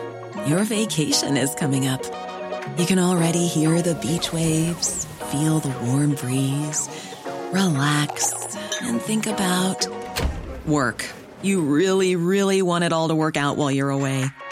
Your 0.47 0.63
vacation 0.63 1.37
is 1.37 1.53
coming 1.55 1.87
up. 1.87 2.03
You 2.77 2.85
can 2.85 2.99
already 2.99 3.47
hear 3.47 3.81
the 3.81 3.95
beach 3.95 4.31
waves, 4.33 5.05
feel 5.31 5.59
the 5.59 5.73
warm 5.85 6.15
breeze, 6.15 6.89
relax, 7.51 8.33
and 8.81 9.01
think 9.01 9.27
about 9.27 9.87
work. 10.65 11.05
You 11.41 11.61
really, 11.61 12.15
really 12.15 12.61
want 12.61 12.83
it 12.83 12.93
all 12.93 13.09
to 13.09 13.15
work 13.15 13.37
out 13.37 13.57
while 13.57 13.71
you're 13.71 13.89
away. 13.89 14.25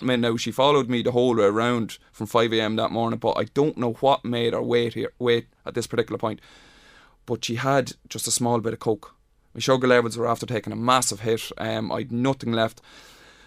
I 0.00 0.04
mean, 0.04 0.20
now 0.20 0.36
she 0.36 0.50
followed 0.50 0.88
me 0.88 1.02
the 1.02 1.12
whole 1.12 1.36
way 1.36 1.44
around 1.44 1.98
from 2.12 2.26
5 2.26 2.52
a.m. 2.52 2.76
that 2.76 2.92
morning, 2.92 3.18
but 3.18 3.32
I 3.32 3.44
don't 3.44 3.76
know 3.76 3.92
what 3.94 4.24
made 4.24 4.52
her 4.52 4.62
wait 4.62 4.94
here, 4.94 5.12
wait 5.18 5.48
at 5.66 5.74
this 5.74 5.86
particular 5.86 6.18
point. 6.18 6.40
But 7.26 7.44
she 7.44 7.56
had 7.56 7.92
just 8.08 8.26
a 8.26 8.32
small 8.32 8.60
bit 8.60 8.72
of 8.72 8.78
coke. 8.78 9.14
My 9.54 9.60
sugar 9.60 9.88
levels 9.88 10.16
were 10.16 10.28
after 10.28 10.46
taking 10.46 10.72
a 10.72 10.76
massive 10.76 11.20
hit. 11.20 11.50
Um, 11.58 11.90
I'd 11.90 12.12
nothing 12.12 12.52
left. 12.52 12.80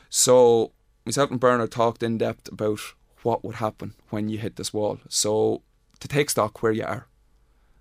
So 0.10 0.74
myself 1.06 1.32
and 1.32 1.40
Bernard 1.40 1.72
talked 1.72 2.04
in 2.04 2.18
depth 2.18 2.52
about 2.52 2.80
what 3.24 3.44
would 3.44 3.56
happen 3.56 3.94
when 4.10 4.30
you 4.30 4.38
hit 4.38 4.56
this 4.56 4.74
wall. 4.74 5.00
So 5.08 5.62
to 6.00 6.08
take 6.08 6.30
stock 6.30 6.62
where 6.62 6.72
you 6.72 6.84
are, 6.84 7.08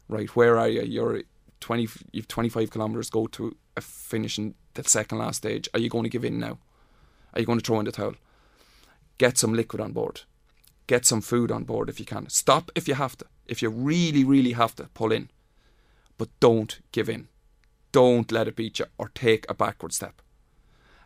right? 0.08 0.34
Where 0.36 0.58
are 0.58 0.68
you? 0.68 0.82
You're 0.82 1.22
20. 1.60 1.88
You've 2.12 2.28
25 2.28 2.70
kilometers 2.70 3.10
go 3.10 3.26
to 3.28 3.56
a 3.76 3.80
finish 3.80 4.38
in 4.38 4.54
the 4.74 4.84
second 4.84 5.18
last 5.18 5.38
stage. 5.38 5.68
Are 5.74 5.80
you 5.80 5.88
going 5.88 6.04
to 6.04 6.10
give 6.10 6.24
in 6.24 6.38
now? 6.38 6.58
Are 7.34 7.40
you 7.40 7.46
going 7.46 7.58
to 7.58 7.64
throw 7.64 7.78
in 7.78 7.84
the 7.86 7.92
towel? 7.92 8.14
Get 9.20 9.36
some 9.36 9.52
liquid 9.52 9.82
on 9.82 9.92
board. 9.92 10.22
Get 10.86 11.04
some 11.04 11.20
food 11.20 11.50
on 11.52 11.64
board 11.64 11.90
if 11.90 12.00
you 12.00 12.06
can. 12.06 12.30
Stop 12.30 12.70
if 12.74 12.88
you 12.88 12.94
have 12.94 13.18
to. 13.18 13.26
If 13.46 13.60
you 13.60 13.68
really, 13.68 14.24
really 14.24 14.52
have 14.52 14.74
to, 14.76 14.84
pull 14.94 15.12
in. 15.12 15.28
But 16.16 16.30
don't 16.40 16.80
give 16.90 17.10
in. 17.10 17.28
Don't 17.92 18.32
let 18.32 18.48
it 18.48 18.56
beat 18.56 18.78
you 18.78 18.86
or 18.96 19.10
take 19.14 19.44
a 19.50 19.52
backward 19.54 19.92
step. 19.92 20.22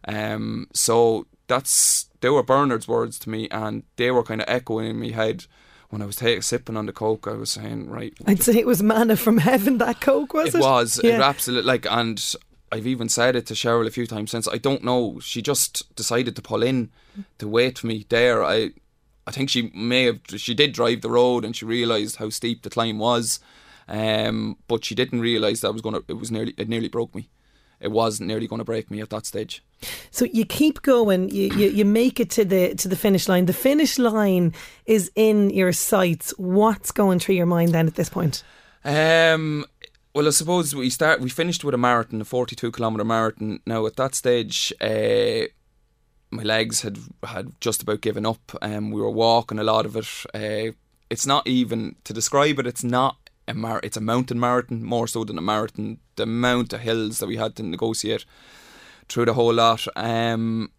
Um, 0.07 0.69
so 0.73 1.27
that's 1.49 2.09
they 2.21 2.29
were 2.31 2.45
Bernard's 2.45 2.87
words 2.87 3.19
to 3.21 3.31
me, 3.31 3.49
and 3.51 3.83
they 3.97 4.13
were 4.13 4.23
kind 4.23 4.41
of 4.43 4.49
echoing 4.49 4.87
in 4.91 5.01
my 5.01 5.09
head 5.09 5.47
when 5.91 6.01
I 6.01 6.07
was 6.07 6.17
ta- 6.17 6.41
sipping 6.41 6.77
on 6.77 6.87
the 6.87 6.93
coke. 6.93 7.27
I 7.27 7.33
was 7.33 7.51
saying, 7.51 7.91
right, 7.91 8.15
I'd 8.29 8.45
say 8.45 8.59
it 8.59 8.67
was 8.67 8.81
manna 8.81 9.17
from 9.17 9.39
heaven. 9.39 9.79
That 9.79 10.01
coke 10.01 10.35
was 10.35 10.55
it 10.55 10.59
it? 10.59 10.61
was 10.61 10.99
it 11.01 11.07
Yeah. 11.07 11.23
absolutely 11.29 11.67
like, 11.67 11.87
and 11.91 12.23
I've 12.75 12.89
even 12.89 13.09
said 13.09 13.37
it 13.37 13.47
to 13.47 13.55
Cheryl 13.55 13.87
a 13.87 13.91
few 13.93 14.05
times 14.05 14.33
since. 14.33 14.49
I 14.49 14.59
don't 14.59 14.83
know. 14.83 15.21
She 15.21 15.41
just 15.41 15.95
decided 15.95 16.35
to 16.35 16.43
pull 16.43 16.65
in 16.65 16.91
to 17.39 17.47
wait 17.47 17.79
for 17.79 17.87
me 17.87 18.05
there. 18.09 18.43
I, 18.43 18.71
I 19.29 19.31
think 19.31 19.49
she 19.49 19.71
may 19.73 20.07
have. 20.07 20.19
She 20.27 20.55
did 20.55 20.73
drive 20.73 21.01
the 21.01 21.11
road 21.11 21.45
and 21.45 21.55
she 21.55 21.65
realised 21.65 22.17
how 22.17 22.31
steep 22.31 22.63
the 22.63 22.71
climb 22.71 22.99
was, 22.99 23.39
um, 23.87 24.57
but 24.67 24.85
she 24.85 24.97
didn't 24.97 25.21
realise 25.21 25.61
that 25.61 25.69
I 25.69 25.71
was 25.71 25.83
gonna. 25.83 26.01
It 26.09 26.15
was 26.15 26.33
nearly. 26.33 26.53
It 26.57 26.69
nearly 26.69 26.89
broke 26.89 27.15
me. 27.15 27.29
It 27.79 27.93
was 27.93 28.21
nearly 28.21 28.49
going 28.49 28.59
to 28.59 28.65
break 28.65 28.91
me 28.91 29.01
at 29.01 29.11
that 29.11 29.27
stage. 29.27 29.63
So 30.11 30.25
you 30.25 30.45
keep 30.45 30.83
going. 30.83 31.29
You, 31.29 31.55
you 31.55 31.69
you 31.71 31.85
make 31.85 32.19
it 32.19 32.31
to 32.31 32.45
the 32.45 32.75
to 32.75 32.89
the 32.89 32.97
finish 32.97 33.29
line. 33.29 33.47
The 33.47 33.53
finish 33.53 34.01
line 34.01 34.53
is 34.85 35.13
in 35.15 35.51
your 35.51 35.73
sights. 35.73 36.35
What's 36.39 36.91
going 36.91 37.21
through 37.21 37.37
your 37.37 37.47
mind 37.47 37.73
then 37.73 37.87
at 37.87 37.95
this 37.95 38.09
point? 38.09 38.43
Um, 38.85 39.65
well, 40.15 40.29
I 40.29 40.31
suppose 40.31 40.75
we 40.75 40.91
start. 40.91 41.21
We 41.21 41.29
finished 41.29 41.65
with 41.65 41.75
a 41.75 41.79
marathon, 41.79 42.21
a 42.21 42.25
forty-two 42.25 42.71
kilometer 42.71 43.05
marathon. 43.05 43.61
Now 43.67 43.85
at 43.87 43.97
that 43.97 44.15
stage, 44.15 44.73
uh, 44.81 45.49
my 46.31 46.43
legs 46.45 46.83
had 46.83 46.99
had 47.25 47.53
just 47.61 47.83
about 47.83 48.01
given 48.01 48.25
up. 48.25 48.57
Um, 48.63 48.93
we 48.93 49.01
were 49.01 49.11
walking 49.11 49.59
a 49.59 49.65
lot 49.65 49.87
of 49.87 49.97
it. 49.97 50.07
Uh, 50.33 50.73
it's 51.11 51.27
not 51.27 51.47
even 51.47 51.97
to 52.05 52.13
describe 52.13 52.61
it. 52.61 52.67
It's 52.67 52.85
not 52.85 53.17
a 53.49 53.55
mar- 53.55 53.81
it's 53.83 53.97
a 53.97 54.01
mountain 54.01 54.39
marathon 54.39 54.85
more 54.85 55.09
so 55.09 55.25
than 55.25 55.37
a 55.37 55.43
marathon. 55.43 55.99
The 56.15 56.23
amount 56.23 56.73
of 56.73 56.81
hills 56.81 57.19
that 57.19 57.27
we 57.27 57.37
had 57.37 57.57
to 57.57 57.65
negotiate 57.65 58.25
through 59.09 59.27
the 59.27 59.35
whole 59.35 59.53
lot. 59.53 59.87
Um, 59.97 60.71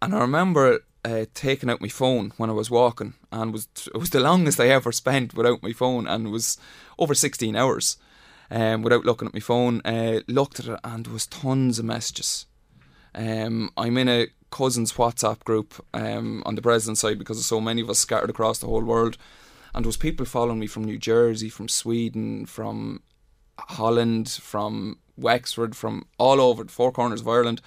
and 0.00 0.14
I 0.14 0.20
remember 0.20 0.80
uh, 1.04 1.24
taking 1.34 1.70
out 1.70 1.80
my 1.80 1.88
phone 1.88 2.32
when 2.36 2.50
I 2.50 2.52
was 2.52 2.70
walking, 2.70 3.14
and 3.32 3.52
was 3.52 3.66
it 3.86 3.98
was 3.98 4.10
the 4.10 4.20
longest 4.20 4.60
I 4.60 4.68
ever 4.68 4.92
spent 4.92 5.34
without 5.34 5.62
my 5.62 5.72
phone, 5.72 6.06
and 6.06 6.30
was 6.30 6.56
over 7.00 7.14
sixteen 7.14 7.56
hours 7.56 7.96
um, 8.50 8.82
without 8.82 9.04
looking 9.04 9.28
at 9.28 9.34
my 9.34 9.40
phone. 9.40 9.80
Uh, 9.84 10.20
looked 10.28 10.60
at 10.60 10.66
it, 10.66 10.80
and 10.84 11.06
there 11.06 11.12
was 11.12 11.26
tons 11.26 11.78
of 11.78 11.84
messages. 11.84 12.46
Um, 13.14 13.70
I'm 13.76 13.96
in 13.96 14.08
a 14.08 14.28
cousins 14.50 14.92
WhatsApp 14.92 15.40
group 15.44 15.74
um, 15.94 16.42
on 16.46 16.54
the 16.54 16.62
Breslin 16.62 16.96
side 16.96 17.18
because 17.18 17.38
there's 17.38 17.46
so 17.46 17.60
many 17.60 17.80
of 17.80 17.90
us 17.90 17.98
scattered 17.98 18.30
across 18.30 18.58
the 18.58 18.66
whole 18.66 18.84
world, 18.84 19.16
and 19.74 19.84
there 19.84 19.88
was 19.88 19.96
people 19.96 20.26
following 20.26 20.58
me 20.58 20.66
from 20.66 20.84
New 20.84 20.98
Jersey, 20.98 21.48
from 21.48 21.68
Sweden, 21.68 22.46
from 22.46 23.02
Holland, 23.58 24.28
from 24.28 24.98
Wexford, 25.16 25.74
from 25.74 26.06
all 26.18 26.40
over 26.40 26.64
the 26.64 26.72
four 26.72 26.92
corners 26.92 27.22
of 27.22 27.28
Ireland, 27.28 27.60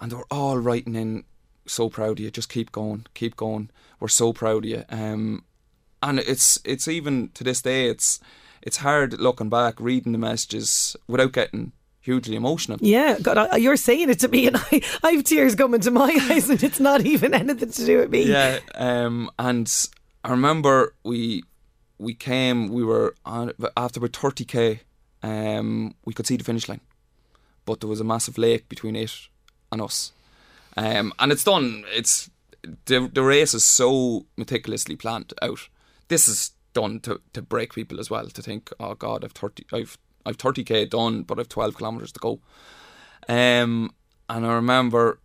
and 0.00 0.12
they 0.12 0.16
were 0.16 0.26
all 0.30 0.58
writing 0.58 0.94
in, 0.94 1.24
"So 1.66 1.88
proud 1.88 2.12
of 2.12 2.20
you, 2.20 2.30
just 2.30 2.50
keep 2.50 2.70
going, 2.70 3.06
keep 3.14 3.36
going. 3.36 3.70
We're 3.98 4.08
so 4.08 4.32
proud 4.32 4.64
of 4.64 4.70
you." 4.70 4.84
Um, 4.90 5.44
and 6.02 6.20
it's 6.20 6.58
it's 6.64 6.86
even 6.86 7.30
to 7.34 7.44
this 7.44 7.62
day, 7.62 7.88
it's 7.88 8.20
it's 8.66 8.78
hard 8.78 9.18
looking 9.20 9.48
back, 9.48 9.78
reading 9.78 10.10
the 10.10 10.18
messages 10.18 10.96
without 11.06 11.32
getting 11.32 11.70
hugely 12.00 12.34
emotional. 12.34 12.78
Yeah, 12.82 13.16
God, 13.22 13.38
I, 13.38 13.56
you're 13.56 13.76
saying 13.76 14.10
it 14.10 14.18
to 14.20 14.28
me, 14.28 14.46
and 14.48 14.56
I, 14.56 14.82
I 15.04 15.12
have 15.12 15.24
tears 15.24 15.54
coming 15.54 15.80
to 15.82 15.90
my 15.92 16.18
eyes, 16.30 16.50
and 16.50 16.62
it's 16.62 16.80
not 16.80 17.06
even 17.06 17.32
anything 17.32 17.70
to 17.70 17.86
do 17.86 17.98
with 17.98 18.10
me. 18.10 18.24
Yeah, 18.24 18.58
um, 18.74 19.30
and 19.38 19.72
I 20.24 20.30
remember 20.32 20.94
we 21.04 21.44
we 21.98 22.12
came, 22.12 22.68
we 22.68 22.84
were 22.84 23.14
on 23.24 23.52
after 23.76 24.00
about 24.00 24.16
thirty 24.16 24.44
k, 24.44 24.80
um, 25.22 25.94
we 26.04 26.12
could 26.12 26.26
see 26.26 26.36
the 26.36 26.44
finish 26.44 26.68
line, 26.68 26.80
but 27.64 27.80
there 27.80 27.88
was 27.88 28.00
a 28.00 28.04
massive 28.04 28.36
lake 28.36 28.68
between 28.68 28.96
it 28.96 29.28
and 29.70 29.80
us, 29.80 30.10
um, 30.76 31.12
and 31.20 31.30
it's 31.30 31.44
done. 31.44 31.84
It's 31.94 32.30
the 32.86 33.08
the 33.12 33.22
race 33.22 33.54
is 33.54 33.64
so 33.64 34.26
meticulously 34.36 34.96
planned 34.96 35.32
out. 35.40 35.68
This 36.08 36.26
is 36.26 36.50
done 36.80 37.00
to 37.00 37.20
to 37.32 37.42
break 37.42 37.74
people 37.74 37.98
as 38.00 38.10
well 38.10 38.28
to 38.28 38.42
think, 38.42 38.70
oh 38.78 38.94
God, 38.94 39.24
I've 39.24 39.32
thirty, 39.32 39.64
I've 39.72 39.98
I've 40.26 40.36
thirty 40.36 40.64
k 40.64 40.84
done, 40.86 41.22
but 41.22 41.38
I've 41.38 41.48
twelve 41.48 41.74
kilometers 41.76 42.12
to 42.12 42.20
go. 42.20 42.40
Um, 43.28 43.90
and 44.28 44.46
I 44.46 44.52
remember 44.52 45.18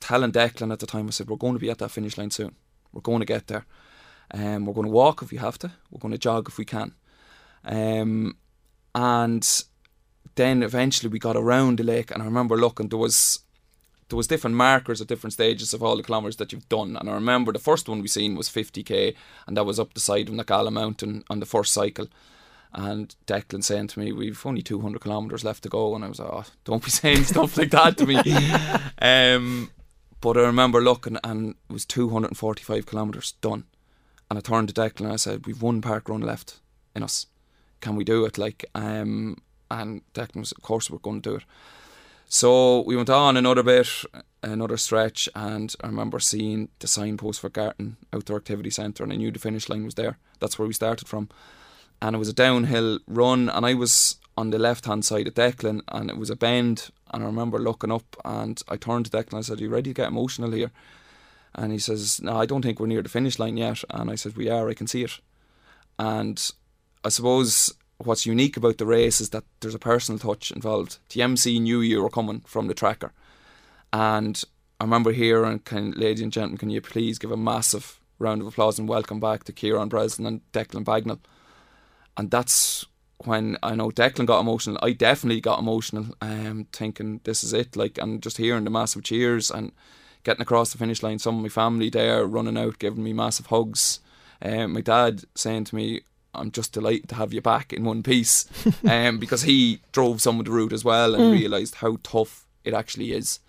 telling 0.00 0.32
Declan 0.32 0.72
at 0.72 0.80
the 0.80 0.86
time, 0.86 1.06
I 1.06 1.10
said, 1.10 1.28
we're 1.28 1.44
going 1.44 1.54
to 1.54 1.66
be 1.66 1.70
at 1.70 1.78
that 1.78 1.90
finish 1.90 2.18
line 2.18 2.30
soon. 2.30 2.54
We're 2.92 3.08
going 3.10 3.20
to 3.20 3.32
get 3.34 3.46
there. 3.46 3.64
Um, 4.34 4.64
we're 4.64 4.74
going 4.74 4.86
to 4.86 4.92
walk 4.92 5.22
if 5.22 5.30
we 5.30 5.38
have 5.38 5.58
to. 5.58 5.70
We're 5.90 6.00
going 6.00 6.12
to 6.12 6.18
jog 6.18 6.48
if 6.48 6.58
we 6.58 6.64
can. 6.64 6.94
Um, 7.64 8.36
and 8.94 9.64
then 10.34 10.62
eventually 10.62 11.10
we 11.10 11.18
got 11.18 11.36
around 11.36 11.78
the 11.78 11.84
lake, 11.84 12.10
and 12.10 12.22
I 12.22 12.26
remember 12.26 12.56
looking. 12.56 12.88
There 12.88 12.98
was 12.98 13.40
there 14.08 14.16
was 14.16 14.26
different 14.26 14.56
markers 14.56 15.00
at 15.00 15.06
different 15.06 15.32
stages 15.32 15.72
of 15.72 15.82
all 15.82 15.96
the 15.96 16.02
kilometres 16.02 16.36
that 16.36 16.52
you've 16.52 16.68
done. 16.68 16.96
And 16.96 17.08
I 17.08 17.14
remember 17.14 17.52
the 17.52 17.58
first 17.58 17.88
one 17.88 18.02
we 18.02 18.08
seen 18.08 18.34
was 18.34 18.48
50k, 18.48 19.14
and 19.46 19.56
that 19.56 19.64
was 19.64 19.80
up 19.80 19.94
the 19.94 20.00
side 20.00 20.28
of 20.28 20.34
Nagala 20.34 20.72
Mountain 20.72 21.24
on 21.30 21.40
the 21.40 21.46
first 21.46 21.72
cycle. 21.72 22.08
And 22.74 23.14
Declan 23.26 23.62
saying 23.62 23.88
to 23.88 24.00
me, 24.00 24.12
"We've 24.12 24.44
only 24.46 24.62
200 24.62 25.02
kilometres 25.02 25.44
left 25.44 25.62
to 25.64 25.68
go," 25.68 25.94
and 25.94 26.04
I 26.04 26.08
was 26.08 26.18
like, 26.18 26.30
"Oh, 26.32 26.44
don't 26.64 26.84
be 26.84 26.90
saying 27.02 27.24
stuff 27.24 27.56
like 27.56 27.70
that 27.70 27.98
to 27.98 28.06
me." 28.06 28.16
um, 29.02 29.70
but 30.20 30.38
I 30.38 30.42
remember 30.42 30.80
looking, 30.80 31.18
and 31.22 31.50
it 31.50 31.72
was 31.72 31.84
245 31.84 32.86
kilometres 32.86 33.32
done. 33.40 33.64
And 34.30 34.38
I 34.38 34.40
turned 34.40 34.68
to 34.68 34.74
Declan 34.74 35.00
and 35.00 35.12
I 35.12 35.16
said, 35.16 35.46
"We've 35.46 35.60
one 35.60 35.82
park 35.82 36.08
run 36.08 36.22
left 36.22 36.60
in 36.96 37.02
us. 37.02 37.26
Can 37.80 37.96
we 37.96 38.04
do 38.04 38.24
it?" 38.24 38.38
Like, 38.38 38.64
um, 38.74 39.36
and 39.70 40.00
Declan 40.14 40.40
was, 40.40 40.52
"Of 40.52 40.62
course, 40.62 40.90
we're 40.90 40.98
going 40.98 41.20
to 41.20 41.30
do 41.30 41.36
it." 41.36 41.44
So 42.34 42.80
we 42.80 42.96
went 42.96 43.10
on 43.10 43.36
another 43.36 43.62
bit, 43.62 44.06
another 44.42 44.78
stretch, 44.78 45.28
and 45.34 45.74
I 45.82 45.88
remember 45.88 46.18
seeing 46.18 46.70
the 46.78 46.86
signpost 46.86 47.40
for 47.40 47.50
Gartan 47.50 47.96
Outdoor 48.10 48.38
Activity 48.38 48.70
Centre, 48.70 49.04
and 49.04 49.12
I 49.12 49.16
knew 49.16 49.30
the 49.30 49.38
finish 49.38 49.68
line 49.68 49.84
was 49.84 49.96
there. 49.96 50.16
That's 50.40 50.58
where 50.58 50.66
we 50.66 50.72
started 50.72 51.08
from, 51.08 51.28
and 52.00 52.16
it 52.16 52.18
was 52.18 52.30
a 52.30 52.32
downhill 52.32 53.00
run, 53.06 53.50
and 53.50 53.66
I 53.66 53.74
was 53.74 54.16
on 54.34 54.48
the 54.48 54.58
left 54.58 54.86
hand 54.86 55.04
side 55.04 55.28
of 55.28 55.34
Declan, 55.34 55.82
and 55.88 56.08
it 56.08 56.16
was 56.16 56.30
a 56.30 56.34
bend, 56.34 56.88
and 57.10 57.22
I 57.22 57.26
remember 57.26 57.58
looking 57.58 57.92
up, 57.92 58.16
and 58.24 58.62
I 58.66 58.78
turned 58.78 59.04
to 59.04 59.10
Declan, 59.10 59.32
and 59.32 59.38
I 59.40 59.42
said, 59.42 59.60
"Are 59.60 59.64
you 59.64 59.68
ready 59.68 59.90
to 59.90 60.00
get 60.00 60.08
emotional 60.08 60.52
here?" 60.52 60.70
And 61.54 61.70
he 61.70 61.78
says, 61.78 62.18
"No, 62.22 62.38
I 62.38 62.46
don't 62.46 62.62
think 62.62 62.80
we're 62.80 62.86
near 62.86 63.02
the 63.02 63.10
finish 63.10 63.38
line 63.38 63.58
yet," 63.58 63.84
and 63.90 64.10
I 64.10 64.14
said, 64.14 64.38
"We 64.38 64.48
are. 64.48 64.70
I 64.70 64.74
can 64.74 64.86
see 64.86 65.04
it," 65.04 65.20
and 65.98 66.50
I 67.04 67.10
suppose 67.10 67.74
what's 68.06 68.26
unique 68.26 68.56
about 68.56 68.78
the 68.78 68.86
race 68.86 69.20
is 69.20 69.30
that 69.30 69.44
there's 69.60 69.74
a 69.74 69.78
personal 69.78 70.18
touch 70.18 70.50
involved. 70.50 70.98
The 71.10 71.22
MC 71.22 71.58
knew 71.58 71.80
you 71.80 72.02
were 72.02 72.10
coming 72.10 72.42
from 72.46 72.66
the 72.66 72.74
tracker, 72.74 73.12
and 73.92 74.42
I 74.80 74.84
remember 74.84 75.12
hearing, 75.12 75.60
"Can 75.60 75.92
ladies 75.92 76.22
and 76.22 76.32
gentlemen, 76.32 76.58
can 76.58 76.70
you 76.70 76.80
please 76.80 77.18
give 77.18 77.30
a 77.30 77.36
massive 77.36 78.00
round 78.18 78.40
of 78.40 78.46
applause 78.46 78.78
and 78.78 78.88
welcome 78.88 79.20
back 79.20 79.44
to 79.44 79.52
Kieran 79.52 79.88
Breslin 79.88 80.26
and 80.26 80.40
Declan 80.52 80.84
Bagnall?" 80.84 81.20
And 82.16 82.30
that's 82.30 82.84
when 83.26 83.56
I 83.62 83.74
know 83.74 83.90
Declan 83.90 84.26
got 84.26 84.40
emotional. 84.40 84.78
I 84.82 84.92
definitely 84.92 85.40
got 85.40 85.60
emotional, 85.60 86.06
um, 86.20 86.66
thinking 86.72 87.20
this 87.24 87.44
is 87.44 87.52
it. 87.52 87.76
Like, 87.76 87.98
and 87.98 88.22
just 88.22 88.36
hearing 88.38 88.64
the 88.64 88.70
massive 88.70 89.04
cheers 89.04 89.50
and 89.50 89.72
getting 90.24 90.42
across 90.42 90.72
the 90.72 90.78
finish 90.78 91.02
line. 91.02 91.18
Some 91.18 91.36
of 91.36 91.42
my 91.42 91.48
family 91.48 91.90
there 91.90 92.26
running 92.26 92.58
out, 92.58 92.78
giving 92.78 93.02
me 93.02 93.12
massive 93.12 93.46
hugs. 93.46 94.00
Um, 94.40 94.72
my 94.72 94.80
dad 94.80 95.24
saying 95.34 95.64
to 95.64 95.74
me, 95.74 96.02
I'm 96.34 96.50
just 96.50 96.72
delighted 96.72 97.08
to 97.10 97.14
have 97.16 97.32
you 97.32 97.40
back 97.40 97.72
in 97.72 97.84
one 97.84 98.02
piece 98.02 98.46
um, 98.88 99.18
because 99.18 99.42
he 99.42 99.80
drove 99.92 100.22
some 100.22 100.38
of 100.38 100.46
the 100.46 100.50
route 100.50 100.72
as 100.72 100.84
well 100.84 101.14
and 101.14 101.32
realised 101.32 101.76
how 101.76 101.98
tough 102.02 102.46
it 102.64 102.74
actually 102.74 103.12
is. 103.12 103.40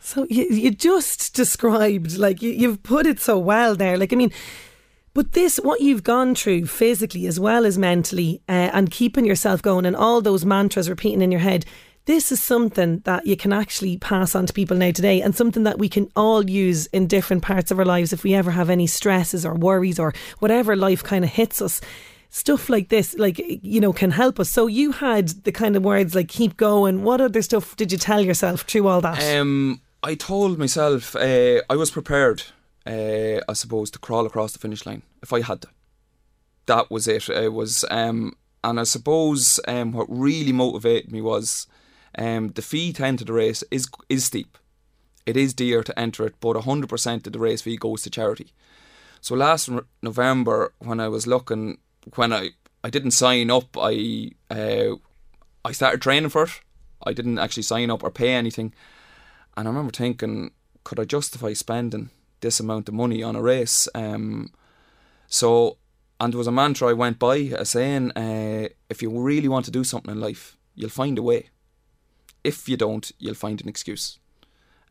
So 0.00 0.26
you, 0.28 0.44
you 0.44 0.70
just 0.70 1.34
described, 1.34 2.18
like, 2.18 2.42
you, 2.42 2.50
you've 2.50 2.82
put 2.82 3.06
it 3.06 3.18
so 3.20 3.38
well 3.38 3.74
there. 3.74 3.96
Like, 3.96 4.12
I 4.12 4.16
mean, 4.16 4.32
but 5.14 5.32
this, 5.32 5.56
what 5.56 5.80
you've 5.80 6.02
gone 6.02 6.34
through 6.34 6.66
physically 6.66 7.26
as 7.26 7.40
well 7.40 7.64
as 7.64 7.78
mentally, 7.78 8.42
uh, 8.48 8.68
and 8.74 8.90
keeping 8.90 9.24
yourself 9.24 9.62
going, 9.62 9.86
and 9.86 9.96
all 9.96 10.20
those 10.20 10.44
mantras 10.44 10.90
repeating 10.90 11.22
in 11.22 11.30
your 11.30 11.40
head, 11.40 11.64
this 12.06 12.30
is 12.30 12.42
something 12.42 12.98
that 13.00 13.26
you 13.26 13.36
can 13.36 13.52
actually 13.52 13.96
pass 13.96 14.34
on 14.34 14.46
to 14.46 14.52
people 14.52 14.76
now 14.76 14.90
today, 14.90 15.22
and 15.22 15.34
something 15.34 15.62
that 15.64 15.78
we 15.78 15.88
can 15.88 16.10
all 16.14 16.48
use 16.48 16.86
in 16.86 17.06
different 17.06 17.42
parts 17.42 17.70
of 17.70 17.78
our 17.78 17.84
lives 17.84 18.12
if 18.12 18.24
we 18.24 18.34
ever 18.34 18.50
have 18.50 18.68
any 18.68 18.86
stresses 18.86 19.46
or 19.46 19.54
worries 19.54 19.98
or 19.98 20.12
whatever 20.38 20.76
life 20.76 21.02
kind 21.02 21.24
of 21.24 21.30
hits 21.30 21.62
us. 21.62 21.80
Stuff 22.30 22.68
like 22.68 22.88
this, 22.88 23.14
like, 23.16 23.38
you 23.62 23.80
know, 23.80 23.92
can 23.92 24.10
help 24.10 24.40
us. 24.40 24.50
So 24.50 24.66
you 24.66 24.90
had 24.90 25.28
the 25.44 25.52
kind 25.52 25.76
of 25.76 25.84
words 25.84 26.16
like 26.16 26.28
keep 26.28 26.56
going. 26.56 27.04
What 27.04 27.20
other 27.20 27.42
stuff 27.42 27.76
did 27.76 27.92
you 27.92 27.98
tell 27.98 28.20
yourself 28.24 28.62
through 28.62 28.88
all 28.88 29.00
that? 29.02 29.22
Um, 29.36 29.80
I 30.02 30.16
told 30.16 30.58
myself 30.58 31.14
uh, 31.14 31.62
I 31.70 31.76
was 31.76 31.92
prepared, 31.92 32.42
uh, 32.86 33.40
I 33.48 33.52
suppose, 33.52 33.88
to 33.92 34.00
crawl 34.00 34.26
across 34.26 34.52
the 34.52 34.58
finish 34.58 34.84
line 34.84 35.02
if 35.22 35.32
I 35.32 35.42
had 35.42 35.62
to. 35.62 35.68
That 36.66 36.90
was 36.90 37.06
it. 37.06 37.28
It 37.28 37.52
was, 37.52 37.84
um, 37.90 38.34
and 38.64 38.80
I 38.80 38.84
suppose 38.84 39.60
um, 39.68 39.92
what 39.92 40.06
really 40.10 40.52
motivated 40.52 41.12
me 41.12 41.20
was 41.20 41.68
um, 42.18 42.48
the 42.48 42.62
fee 42.62 42.92
to 42.94 43.04
enter 43.04 43.24
the 43.24 43.32
race 43.32 43.64
is 43.70 43.88
is 44.08 44.24
steep. 44.24 44.58
It 45.26 45.36
is 45.36 45.54
dear 45.54 45.82
to 45.82 45.98
enter 45.98 46.26
it, 46.26 46.34
but 46.40 46.56
100% 46.56 47.26
of 47.26 47.32
the 47.32 47.38
race 47.38 47.62
fee 47.62 47.78
goes 47.78 48.02
to 48.02 48.10
charity. 48.10 48.52
So 49.22 49.34
last 49.34 49.70
November, 50.02 50.74
when 50.80 51.00
I 51.00 51.08
was 51.08 51.26
looking, 51.26 51.78
when 52.14 52.30
I, 52.30 52.50
I 52.82 52.90
didn't 52.90 53.12
sign 53.12 53.50
up, 53.50 53.74
I 53.78 54.32
uh, 54.50 54.96
I 55.64 55.72
started 55.72 56.02
training 56.02 56.28
for 56.28 56.42
it. 56.42 56.60
I 57.06 57.14
didn't 57.14 57.38
actually 57.38 57.62
sign 57.62 57.90
up 57.90 58.02
or 58.02 58.10
pay 58.10 58.34
anything. 58.34 58.74
And 59.56 59.66
I 59.66 59.70
remember 59.70 59.92
thinking, 59.92 60.50
could 60.84 61.00
I 61.00 61.04
justify 61.04 61.54
spending 61.54 62.10
this 62.40 62.60
amount 62.60 62.88
of 62.88 62.94
money 62.94 63.22
on 63.22 63.36
a 63.36 63.42
race? 63.42 63.88
Um, 63.94 64.52
so, 65.26 65.78
and 66.20 66.32
there 66.32 66.38
was 66.38 66.46
a 66.46 66.52
mantra 66.52 66.88
I 66.88 66.92
went 66.92 67.18
by 67.18 67.48
saying, 67.64 68.10
uh, 68.12 68.68
if 68.90 69.00
you 69.00 69.10
really 69.10 69.48
want 69.48 69.64
to 69.64 69.70
do 69.70 69.84
something 69.84 70.12
in 70.12 70.20
life, 70.20 70.56
you'll 70.74 70.90
find 70.90 71.18
a 71.18 71.22
way. 71.22 71.48
If 72.44 72.68
you 72.68 72.76
don't, 72.76 73.10
you'll 73.18 73.34
find 73.34 73.60
an 73.60 73.68
excuse. 73.68 74.18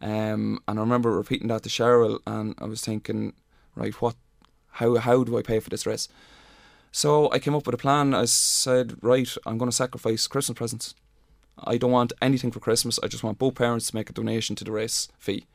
Um, 0.01 0.59
and 0.67 0.79
I 0.79 0.81
remember 0.81 1.11
repeating 1.11 1.47
that 1.47 1.63
to 1.63 1.69
Cheryl, 1.69 2.19
and 2.27 2.55
I 2.59 2.65
was 2.65 2.81
thinking, 2.81 3.33
right, 3.75 3.93
what, 4.01 4.15
how, 4.71 4.95
how 4.95 5.23
do 5.23 5.37
I 5.37 5.41
pay 5.41 5.59
for 5.59 5.69
this 5.69 5.85
race? 5.85 6.09
So 6.91 7.31
I 7.31 7.39
came 7.39 7.55
up 7.55 7.65
with 7.65 7.75
a 7.75 7.77
plan. 7.77 8.13
I 8.13 8.25
said, 8.25 8.97
right, 9.01 9.33
I'm 9.45 9.57
going 9.57 9.71
to 9.71 9.75
sacrifice 9.75 10.27
Christmas 10.27 10.57
presents. 10.57 10.95
I 11.57 11.77
don't 11.77 11.91
want 11.91 12.13
anything 12.21 12.51
for 12.51 12.59
Christmas. 12.59 12.99
I 13.01 13.07
just 13.07 13.23
want 13.23 13.37
both 13.39 13.55
parents 13.55 13.87
to 13.87 13.95
make 13.95 14.09
a 14.09 14.13
donation 14.13 14.55
to 14.57 14.63
the 14.63 14.71
race 14.71 15.07
fee. 15.17 15.45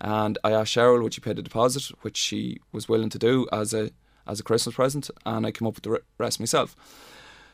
And 0.00 0.38
I 0.44 0.52
asked 0.52 0.74
Cheryl 0.74 1.02
would 1.02 1.14
she 1.14 1.20
pay 1.20 1.32
the 1.32 1.42
deposit, 1.42 1.84
which 2.02 2.16
she 2.16 2.60
was 2.72 2.88
willing 2.88 3.10
to 3.10 3.18
do 3.18 3.48
as 3.52 3.74
a 3.74 3.90
as 4.26 4.38
a 4.38 4.44
Christmas 4.44 4.76
present, 4.76 5.10
and 5.24 5.46
I 5.46 5.50
came 5.50 5.66
up 5.66 5.74
with 5.74 5.84
the 5.84 6.02
rest 6.18 6.38
myself. 6.38 6.76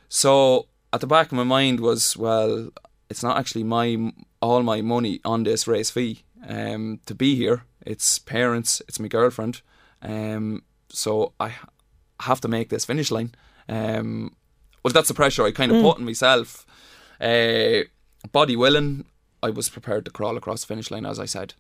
So 0.09 0.67
at 0.93 1.01
the 1.01 1.07
back 1.07 1.27
of 1.27 1.33
my 1.33 1.45
mind 1.45 1.81
was, 1.81 2.17
well, 2.17 2.71
it's 3.09 3.23
not 3.23 3.39
actually 3.39 3.65
my 3.65 4.13
all 4.41 4.63
my 4.63 4.81
money 4.81 5.21
on 5.25 5.45
this 5.45 5.67
race 5.67 5.91
fee 5.91 6.25
um, 6.49 7.01
to 7.07 7.15
be 7.15 7.35
here. 7.35 7.65
It's 7.85 8.19
parents, 8.19 8.83
it's 8.89 8.99
my 8.99 9.09
girlfriend, 9.09 9.63
um, 10.03 10.63
so 10.89 11.33
I 11.39 11.53
have 12.21 12.41
to 12.43 12.49
make 12.49 12.71
this 12.71 12.85
finish 12.85 13.11
line. 13.11 13.35
Um, 13.69 14.35
well, 14.83 14.93
that's 14.93 15.09
the 15.09 15.15
pressure 15.15 15.45
I 15.45 15.53
kind 15.53 15.73
of 15.73 15.83
put 15.83 15.99
on 15.99 16.05
myself. 16.05 16.67
Uh, 17.21 17.85
body 18.33 18.57
willing, 18.57 19.07
I 19.43 19.51
was 19.51 19.69
prepared 19.69 20.05
to 20.05 20.11
crawl 20.11 20.37
across 20.37 20.63
the 20.63 20.67
finish 20.67 20.91
line, 20.91 21.07
as 21.07 21.19
I 21.19 21.25
said. 21.25 21.55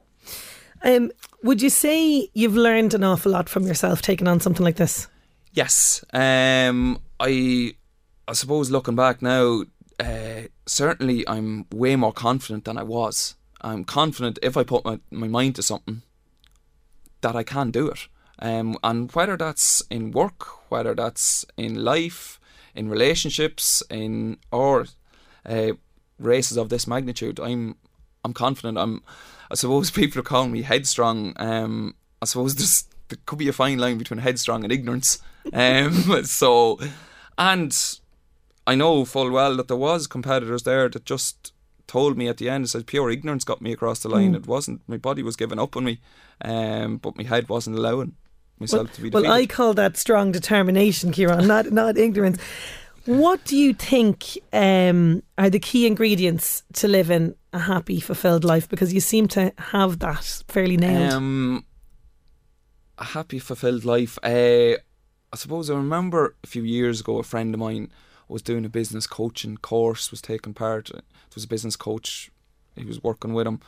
Um, 0.82 1.10
would 1.42 1.62
you 1.62 1.70
say 1.70 2.28
you've 2.34 2.56
learned 2.56 2.94
an 2.94 3.04
awful 3.04 3.32
lot 3.32 3.48
from 3.48 3.66
yourself 3.66 4.02
taking 4.02 4.28
on 4.28 4.40
something 4.40 4.64
like 4.64 4.76
this? 4.76 5.08
Yes, 5.52 6.04
um, 6.12 6.98
I, 7.20 7.74
I 8.26 8.32
suppose 8.32 8.70
looking 8.70 8.96
back 8.96 9.22
now, 9.22 9.64
uh, 10.00 10.48
certainly 10.66 11.26
I'm 11.28 11.66
way 11.72 11.96
more 11.96 12.12
confident 12.12 12.64
than 12.64 12.78
I 12.78 12.82
was. 12.82 13.34
I'm 13.60 13.84
confident 13.84 14.38
if 14.42 14.56
I 14.56 14.62
put 14.62 14.84
my, 14.84 15.00
my 15.10 15.28
mind 15.28 15.56
to 15.56 15.62
something 15.62 16.02
that 17.20 17.34
I 17.34 17.42
can 17.42 17.70
do 17.70 17.88
it. 17.88 18.08
Um, 18.38 18.76
and 18.82 19.10
whether 19.12 19.36
that's 19.36 19.82
in 19.90 20.10
work, 20.10 20.70
whether 20.70 20.94
that's 20.94 21.46
in 21.56 21.84
life, 21.84 22.38
in 22.74 22.88
relationships, 22.88 23.82
in 23.88 24.38
or 24.50 24.86
uh, 25.46 25.72
races 26.18 26.56
of 26.56 26.68
this 26.68 26.86
magnitude, 26.86 27.40
I'm 27.40 27.76
I'm 28.24 28.34
confident. 28.34 28.78
I'm. 28.78 29.02
I 29.50 29.54
suppose 29.54 29.90
people 30.00 30.20
are 30.20 30.24
calling 30.24 30.52
me 30.52 30.62
headstrong. 30.62 31.34
Um, 31.36 31.94
I 32.20 32.26
suppose 32.26 32.54
there's 32.56 32.84
there 33.08 33.18
could 33.26 33.38
be 33.38 33.48
a 33.48 33.52
fine 33.52 33.78
line 33.78 33.98
between 33.98 34.18
headstrong 34.18 34.64
and 34.64 34.72
ignorance. 34.72 35.18
Um, 35.52 36.24
so, 36.24 36.80
and 37.36 37.98
I 38.66 38.74
know 38.74 39.04
full 39.04 39.30
well 39.30 39.56
that 39.56 39.68
there 39.68 39.76
was 39.76 40.06
competitors 40.06 40.62
there 40.62 40.88
that 40.88 41.04
just 41.04 41.52
told 41.86 42.16
me 42.16 42.28
at 42.28 42.38
the 42.38 42.48
end, 42.48 42.64
it 42.64 42.68
said 42.68 42.86
pure 42.86 43.10
ignorance 43.10 43.44
got 43.44 43.60
me 43.60 43.72
across 43.72 44.00
the 44.00 44.08
line. 44.08 44.34
It 44.34 44.46
wasn't 44.46 44.80
my 44.86 44.96
body 44.96 45.22
was 45.22 45.36
giving 45.36 45.58
up 45.58 45.76
on 45.76 45.84
me, 45.84 46.00
um, 46.42 46.96
but 46.96 47.16
my 47.16 47.24
head 47.24 47.48
wasn't 47.48 47.76
allowing 47.76 48.14
myself 48.58 48.92
to 48.94 49.02
be 49.02 49.10
Defeated. 49.10 49.28
Well. 49.28 49.38
I 49.38 49.46
call 49.46 49.74
that 49.74 49.96
strong 49.96 50.32
determination, 50.32 51.12
Kieran, 51.12 51.46
not 51.46 51.72
not 51.72 51.98
ignorance. 51.98 52.38
What 53.06 53.44
do 53.44 53.54
you 53.54 53.74
think 53.74 54.38
um, 54.54 55.22
are 55.36 55.50
the 55.50 55.58
key 55.58 55.86
ingredients 55.86 56.62
to 56.74 56.88
living 56.88 57.34
a 57.52 57.58
happy, 57.58 58.00
fulfilled 58.00 58.44
life? 58.44 58.66
Because 58.66 58.94
you 58.94 59.00
seem 59.00 59.28
to 59.28 59.52
have 59.58 59.98
that 59.98 60.42
fairly 60.48 60.78
nailed. 60.78 61.12
Um, 61.12 61.66
a 62.96 63.04
happy, 63.04 63.38
fulfilled 63.38 63.84
life. 63.84 64.18
Uh, 64.22 64.78
I 65.32 65.36
suppose 65.36 65.68
I 65.68 65.74
remember 65.74 66.34
a 66.42 66.46
few 66.46 66.62
years 66.62 67.00
ago, 67.00 67.18
a 67.18 67.22
friend 67.22 67.52
of 67.52 67.60
mine 67.60 67.92
was 68.28 68.42
doing 68.42 68.64
a 68.64 68.68
business 68.70 69.06
coaching 69.06 69.56
course, 69.56 70.10
was 70.10 70.22
taking 70.22 70.54
part. 70.54 70.90
It 70.90 71.04
was 71.34 71.44
a 71.44 71.48
business 71.48 71.76
coach. 71.76 72.30
He 72.76 72.84
was 72.84 73.02
working 73.02 73.34
with 73.34 73.46
him, 73.46 73.60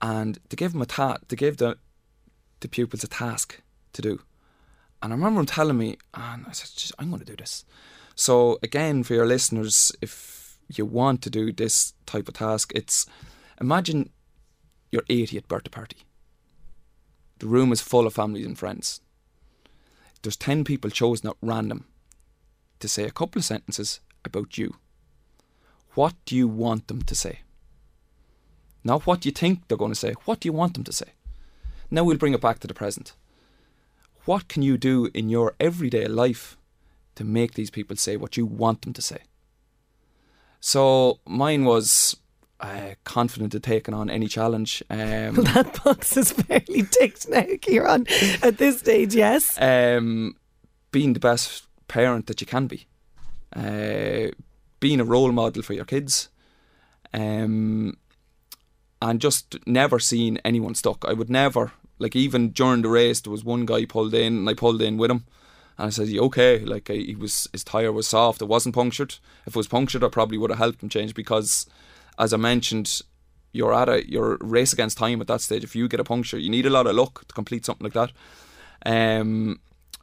and 0.00 0.38
to 0.48 0.56
give 0.56 0.74
him 0.74 0.82
a 0.82 0.86
ta- 0.86 1.18
to 1.28 1.36
give 1.36 1.56
the 1.56 1.78
the 2.60 2.68
pupils 2.68 3.04
a 3.04 3.08
task 3.08 3.60
to 3.92 4.02
do. 4.02 4.20
And 5.02 5.12
I 5.12 5.16
remember 5.16 5.40
him 5.40 5.46
telling 5.46 5.78
me, 5.78 5.98
and 6.14 6.44
I 6.46 6.52
said, 6.52 6.92
I'm 6.98 7.10
going 7.10 7.18
to 7.18 7.26
do 7.26 7.36
this. 7.36 7.64
So 8.14 8.58
again, 8.62 9.02
for 9.02 9.14
your 9.14 9.26
listeners, 9.26 9.90
if 10.00 10.58
you 10.68 10.86
want 10.86 11.22
to 11.22 11.30
do 11.30 11.52
this 11.52 11.94
type 12.06 12.28
of 12.28 12.34
task, 12.34 12.72
it's 12.74 13.06
imagine 13.60 14.10
your 14.92 15.02
80th 15.02 15.48
birthday 15.48 15.70
party. 15.70 15.96
The 17.38 17.46
room 17.48 17.72
is 17.72 17.80
full 17.80 18.06
of 18.06 18.14
families 18.14 18.46
and 18.46 18.56
friends. 18.56 19.00
There's 20.22 20.36
10 20.36 20.62
people 20.62 20.90
chosen 20.90 21.30
at 21.30 21.36
random 21.42 21.86
to 22.82 22.88
say 22.88 23.04
a 23.04 23.10
couple 23.10 23.38
of 23.38 23.44
sentences 23.44 24.00
about 24.24 24.58
you. 24.58 24.76
What 25.94 26.14
do 26.24 26.36
you 26.36 26.48
want 26.48 26.88
them 26.88 27.02
to 27.02 27.14
say? 27.14 27.40
Not 28.84 29.06
what 29.06 29.24
you 29.24 29.32
think 29.32 29.68
they're 29.68 29.78
going 29.78 29.92
to 29.92 29.98
say, 29.98 30.14
what 30.24 30.40
do 30.40 30.48
you 30.48 30.52
want 30.52 30.74
them 30.74 30.84
to 30.84 30.92
say? 30.92 31.12
Now 31.90 32.04
we'll 32.04 32.16
bring 32.16 32.34
it 32.34 32.40
back 32.40 32.58
to 32.60 32.66
the 32.66 32.74
present. 32.74 33.14
What 34.24 34.48
can 34.48 34.62
you 34.62 34.76
do 34.76 35.10
in 35.14 35.28
your 35.28 35.54
everyday 35.60 36.06
life 36.06 36.56
to 37.16 37.24
make 37.24 37.54
these 37.54 37.70
people 37.70 37.96
say 37.96 38.16
what 38.16 38.36
you 38.36 38.46
want 38.46 38.82
them 38.82 38.92
to 38.94 39.02
say? 39.02 39.18
So 40.60 41.18
mine 41.26 41.64
was 41.64 42.16
uh, 42.60 42.94
confident 43.04 43.54
of 43.54 43.62
taking 43.62 43.94
on 43.94 44.08
any 44.08 44.28
challenge. 44.28 44.82
Um, 44.88 44.98
that 45.54 45.80
box 45.84 46.16
is 46.16 46.32
fairly 46.32 46.84
ticked 46.84 47.28
now, 47.28 47.44
Kieran. 47.60 48.06
At 48.42 48.58
this 48.58 48.78
stage, 48.78 49.14
yes. 49.14 49.60
um, 49.60 50.36
being 50.92 51.12
the 51.12 51.20
best 51.20 51.66
parent 51.92 52.26
that 52.26 52.40
you 52.40 52.46
can 52.46 52.66
be, 52.66 52.86
uh, 53.54 54.30
being 54.80 55.00
a 55.00 55.10
role 55.14 55.32
model 55.32 55.62
for 55.62 55.74
your 55.74 55.84
kids, 55.84 56.28
um, 57.12 57.96
and 59.00 59.20
just 59.20 59.58
never 59.66 59.98
seeing 60.00 60.38
anyone 60.44 60.74
stuck. 60.74 61.04
I 61.06 61.12
would 61.12 61.30
never, 61.30 61.72
like, 61.98 62.16
even 62.16 62.52
during 62.52 62.82
the 62.82 62.88
race, 62.88 63.20
there 63.20 63.32
was 63.32 63.44
one 63.44 63.66
guy 63.66 63.84
pulled 63.86 64.14
in, 64.14 64.32
and 64.38 64.48
I 64.48 64.54
pulled 64.54 64.82
in 64.82 64.98
with 64.98 65.10
him. 65.10 65.24
And 65.78 65.86
I 65.86 65.90
said, 65.90 66.08
"You 66.08 66.22
okay?" 66.24 66.58
Like 66.58 66.90
I, 66.90 66.96
he 66.96 67.16
was, 67.16 67.48
his 67.52 67.64
tire 67.64 67.92
was 67.92 68.06
soft. 68.08 68.42
It 68.42 68.48
wasn't 68.48 68.74
punctured. 68.74 69.14
If 69.46 69.54
it 69.54 69.56
was 69.56 69.68
punctured, 69.68 70.04
I 70.04 70.08
probably 70.08 70.38
would 70.38 70.50
have 70.50 70.58
helped 70.58 70.82
him 70.82 70.90
change 70.90 71.14
because, 71.14 71.66
as 72.18 72.32
I 72.32 72.36
mentioned, 72.36 73.00
you're 73.52 73.74
at 73.74 73.88
a 73.88 73.98
you're 74.10 74.36
race 74.40 74.72
against 74.72 74.98
time 74.98 75.20
at 75.20 75.26
that 75.28 75.40
stage. 75.40 75.64
If 75.64 75.74
you 75.74 75.88
get 75.88 76.00
a 76.00 76.04
puncture, 76.04 76.38
you 76.38 76.50
need 76.50 76.66
a 76.66 76.70
lot 76.70 76.86
of 76.86 76.94
luck 76.94 77.26
to 77.26 77.34
complete 77.34 77.64
something 77.64 77.84
like 77.84 77.94
that. 77.94 78.12
Um, 78.84 79.60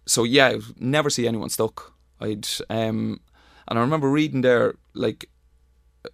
so 0.10 0.24
yeah, 0.24 0.58
never 0.80 1.10
see 1.10 1.28
anyone 1.28 1.50
stuck. 1.50 1.94
I'd 2.20 2.48
um, 2.70 3.20
and 3.68 3.78
I 3.78 3.82
remember 3.82 4.10
reading 4.10 4.42
there 4.42 4.74
like 4.96 5.30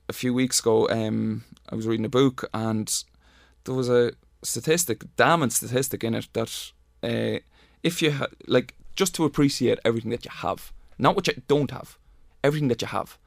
a 0.10 0.14
few 0.14 0.34
weeks 0.34 0.60
ago. 0.60 0.90
Um, 0.90 1.46
I 1.70 1.76
was 1.76 1.88
reading 1.88 2.06
a 2.06 2.10
book 2.10 2.44
and 2.54 2.92
there 3.64 3.74
was 3.74 3.90
a 3.90 4.12
statistic, 4.44 5.04
damning 5.16 5.50
statistic 5.50 6.04
in 6.04 6.14
it 6.14 6.28
that 6.34 6.72
uh, 7.04 7.40
if 7.84 8.02
you 8.02 8.12
ha- 8.12 8.28
like 8.48 8.76
just 8.98 9.16
to 9.16 9.24
appreciate 9.24 9.80
everything 9.86 10.12
that 10.12 10.26
you 10.26 10.32
have, 10.32 10.74
not 11.00 11.16
what 11.16 11.28
you 11.28 11.42
don't 11.48 11.72
have, 11.72 11.98
everything 12.44 12.68
that 12.68 12.82
you 12.82 12.90
have. 12.90 13.18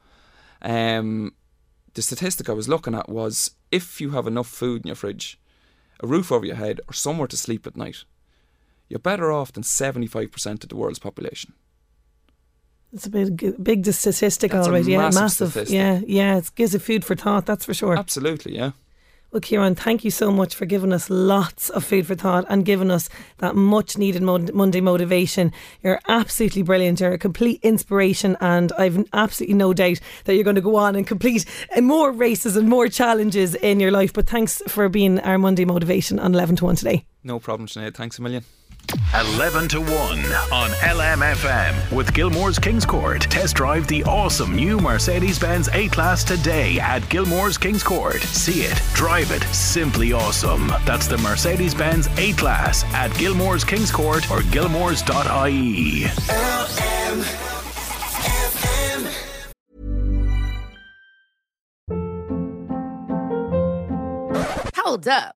Um, 0.61 1.33
the 1.95 2.03
statistic 2.03 2.47
I 2.47 2.53
was 2.53 2.69
looking 2.69 2.93
at 2.93 3.09
was 3.09 3.51
if 3.71 3.99
you 3.99 4.11
have 4.11 4.27
enough 4.27 4.47
food 4.47 4.83
in 4.83 4.87
your 4.87 4.95
fridge, 4.95 5.39
a 5.99 6.05
roof 6.05 6.31
over 6.31 6.45
your 6.45 6.57
head, 6.57 6.79
or 6.87 6.93
somewhere 6.93 7.27
to 7.27 7.37
sleep 7.37 7.65
at 7.65 7.75
night, 7.75 8.03
you're 8.89 8.99
better 8.99 9.31
off 9.31 9.53
than 9.53 9.63
75% 9.63 10.63
of 10.63 10.69
the 10.69 10.75
world's 10.75 10.99
population. 10.99 11.53
It's 12.91 13.05
a 13.05 13.09
big, 13.09 13.63
big 13.63 13.85
statistic, 13.93 14.51
That's 14.51 14.65
a 14.65 14.69
all 14.69 14.75
right. 14.75 14.83
Yeah, 14.85 14.97
massive 14.97 15.21
massive. 15.21 15.49
statistic. 15.51 15.75
Yeah, 15.75 16.01
yeah. 16.07 16.37
It 16.37 16.51
gives 16.55 16.73
it 16.73 16.81
food 16.81 17.05
for 17.05 17.15
thought. 17.15 17.45
That's 17.45 17.65
for 17.65 17.73
sure. 17.73 17.95
Absolutely, 17.95 18.55
yeah. 18.55 18.71
Well, 19.31 19.41
Kieran, 19.41 19.75
thank 19.75 20.03
you 20.03 20.09
so 20.09 20.31
much 20.31 20.55
for 20.55 20.65
giving 20.65 20.91
us 20.91 21.07
lots 21.07 21.69
of 21.69 21.83
food 21.85 22.07
for 22.07 22.15
thought 22.15 22.45
and 22.49 22.65
giving 22.65 22.89
us 22.89 23.09
that 23.37 23.55
much 23.55 23.95
needed 23.95 24.23
Monday 24.23 24.81
motivation. 24.81 25.51
You're 25.83 25.99
absolutely 26.07 26.63
brilliant. 26.63 26.99
You're 26.99 27.11
a 27.11 27.19
complete 27.19 27.59
inspiration, 27.61 28.37
and 28.41 28.71
I've 28.71 29.07
absolutely 29.13 29.53
no 29.53 29.71
doubt 29.71 29.99
that 30.25 30.33
you're 30.33 30.43
going 30.43 30.55
to 30.55 30.61
go 30.61 30.77
on 30.77 30.95
and 30.95 31.05
complete 31.05 31.45
more 31.79 32.11
races 32.11 32.55
and 32.55 32.67
more 32.67 32.87
challenges 32.87 33.53
in 33.53 33.79
your 33.79 33.91
life. 33.91 34.13
But 34.13 34.25
thanks 34.25 34.63
for 34.67 34.89
being 34.89 35.19
our 35.19 35.37
Monday 35.37 35.63
motivation 35.63 36.17
on 36.17 36.33
11 36.33 36.55
to 36.55 36.65
1 36.65 36.77
today. 36.77 37.05
No 37.23 37.37
problem, 37.37 37.67
Sinead. 37.67 37.93
Thanks 37.93 38.17
a 38.17 38.23
million. 38.23 38.43
11 39.13 39.67
to 39.69 39.81
1 39.81 39.89
on 39.89 40.69
LMFM 40.81 41.91
with 41.91 42.13
Gilmore's 42.13 42.59
Kings 42.59 42.85
Court. 42.85 43.21
Test 43.21 43.55
drive 43.55 43.87
the 43.87 44.03
awesome 44.03 44.55
new 44.55 44.77
Mercedes 44.77 45.39
Benz 45.39 45.67
A 45.73 45.87
Class 45.89 46.23
today 46.23 46.79
at 46.79 47.07
Gilmore's 47.09 47.57
Kings 47.57 47.83
Court. 47.83 48.21
See 48.21 48.61
it, 48.61 48.81
drive 48.93 49.31
it, 49.31 49.43
simply 49.53 50.13
awesome. 50.13 50.67
That's 50.85 51.07
the 51.07 51.17
Mercedes 51.17 51.73
Benz 51.73 52.07
A 52.17 52.33
Class 52.33 52.83
at 52.93 53.11
Gilmore's 53.17 53.63
Kings 53.63 53.91
Court 53.91 54.29
or 54.29 54.39
gilmores.ie. 54.39 56.05
Hold 64.75 65.07
up. 65.07 65.38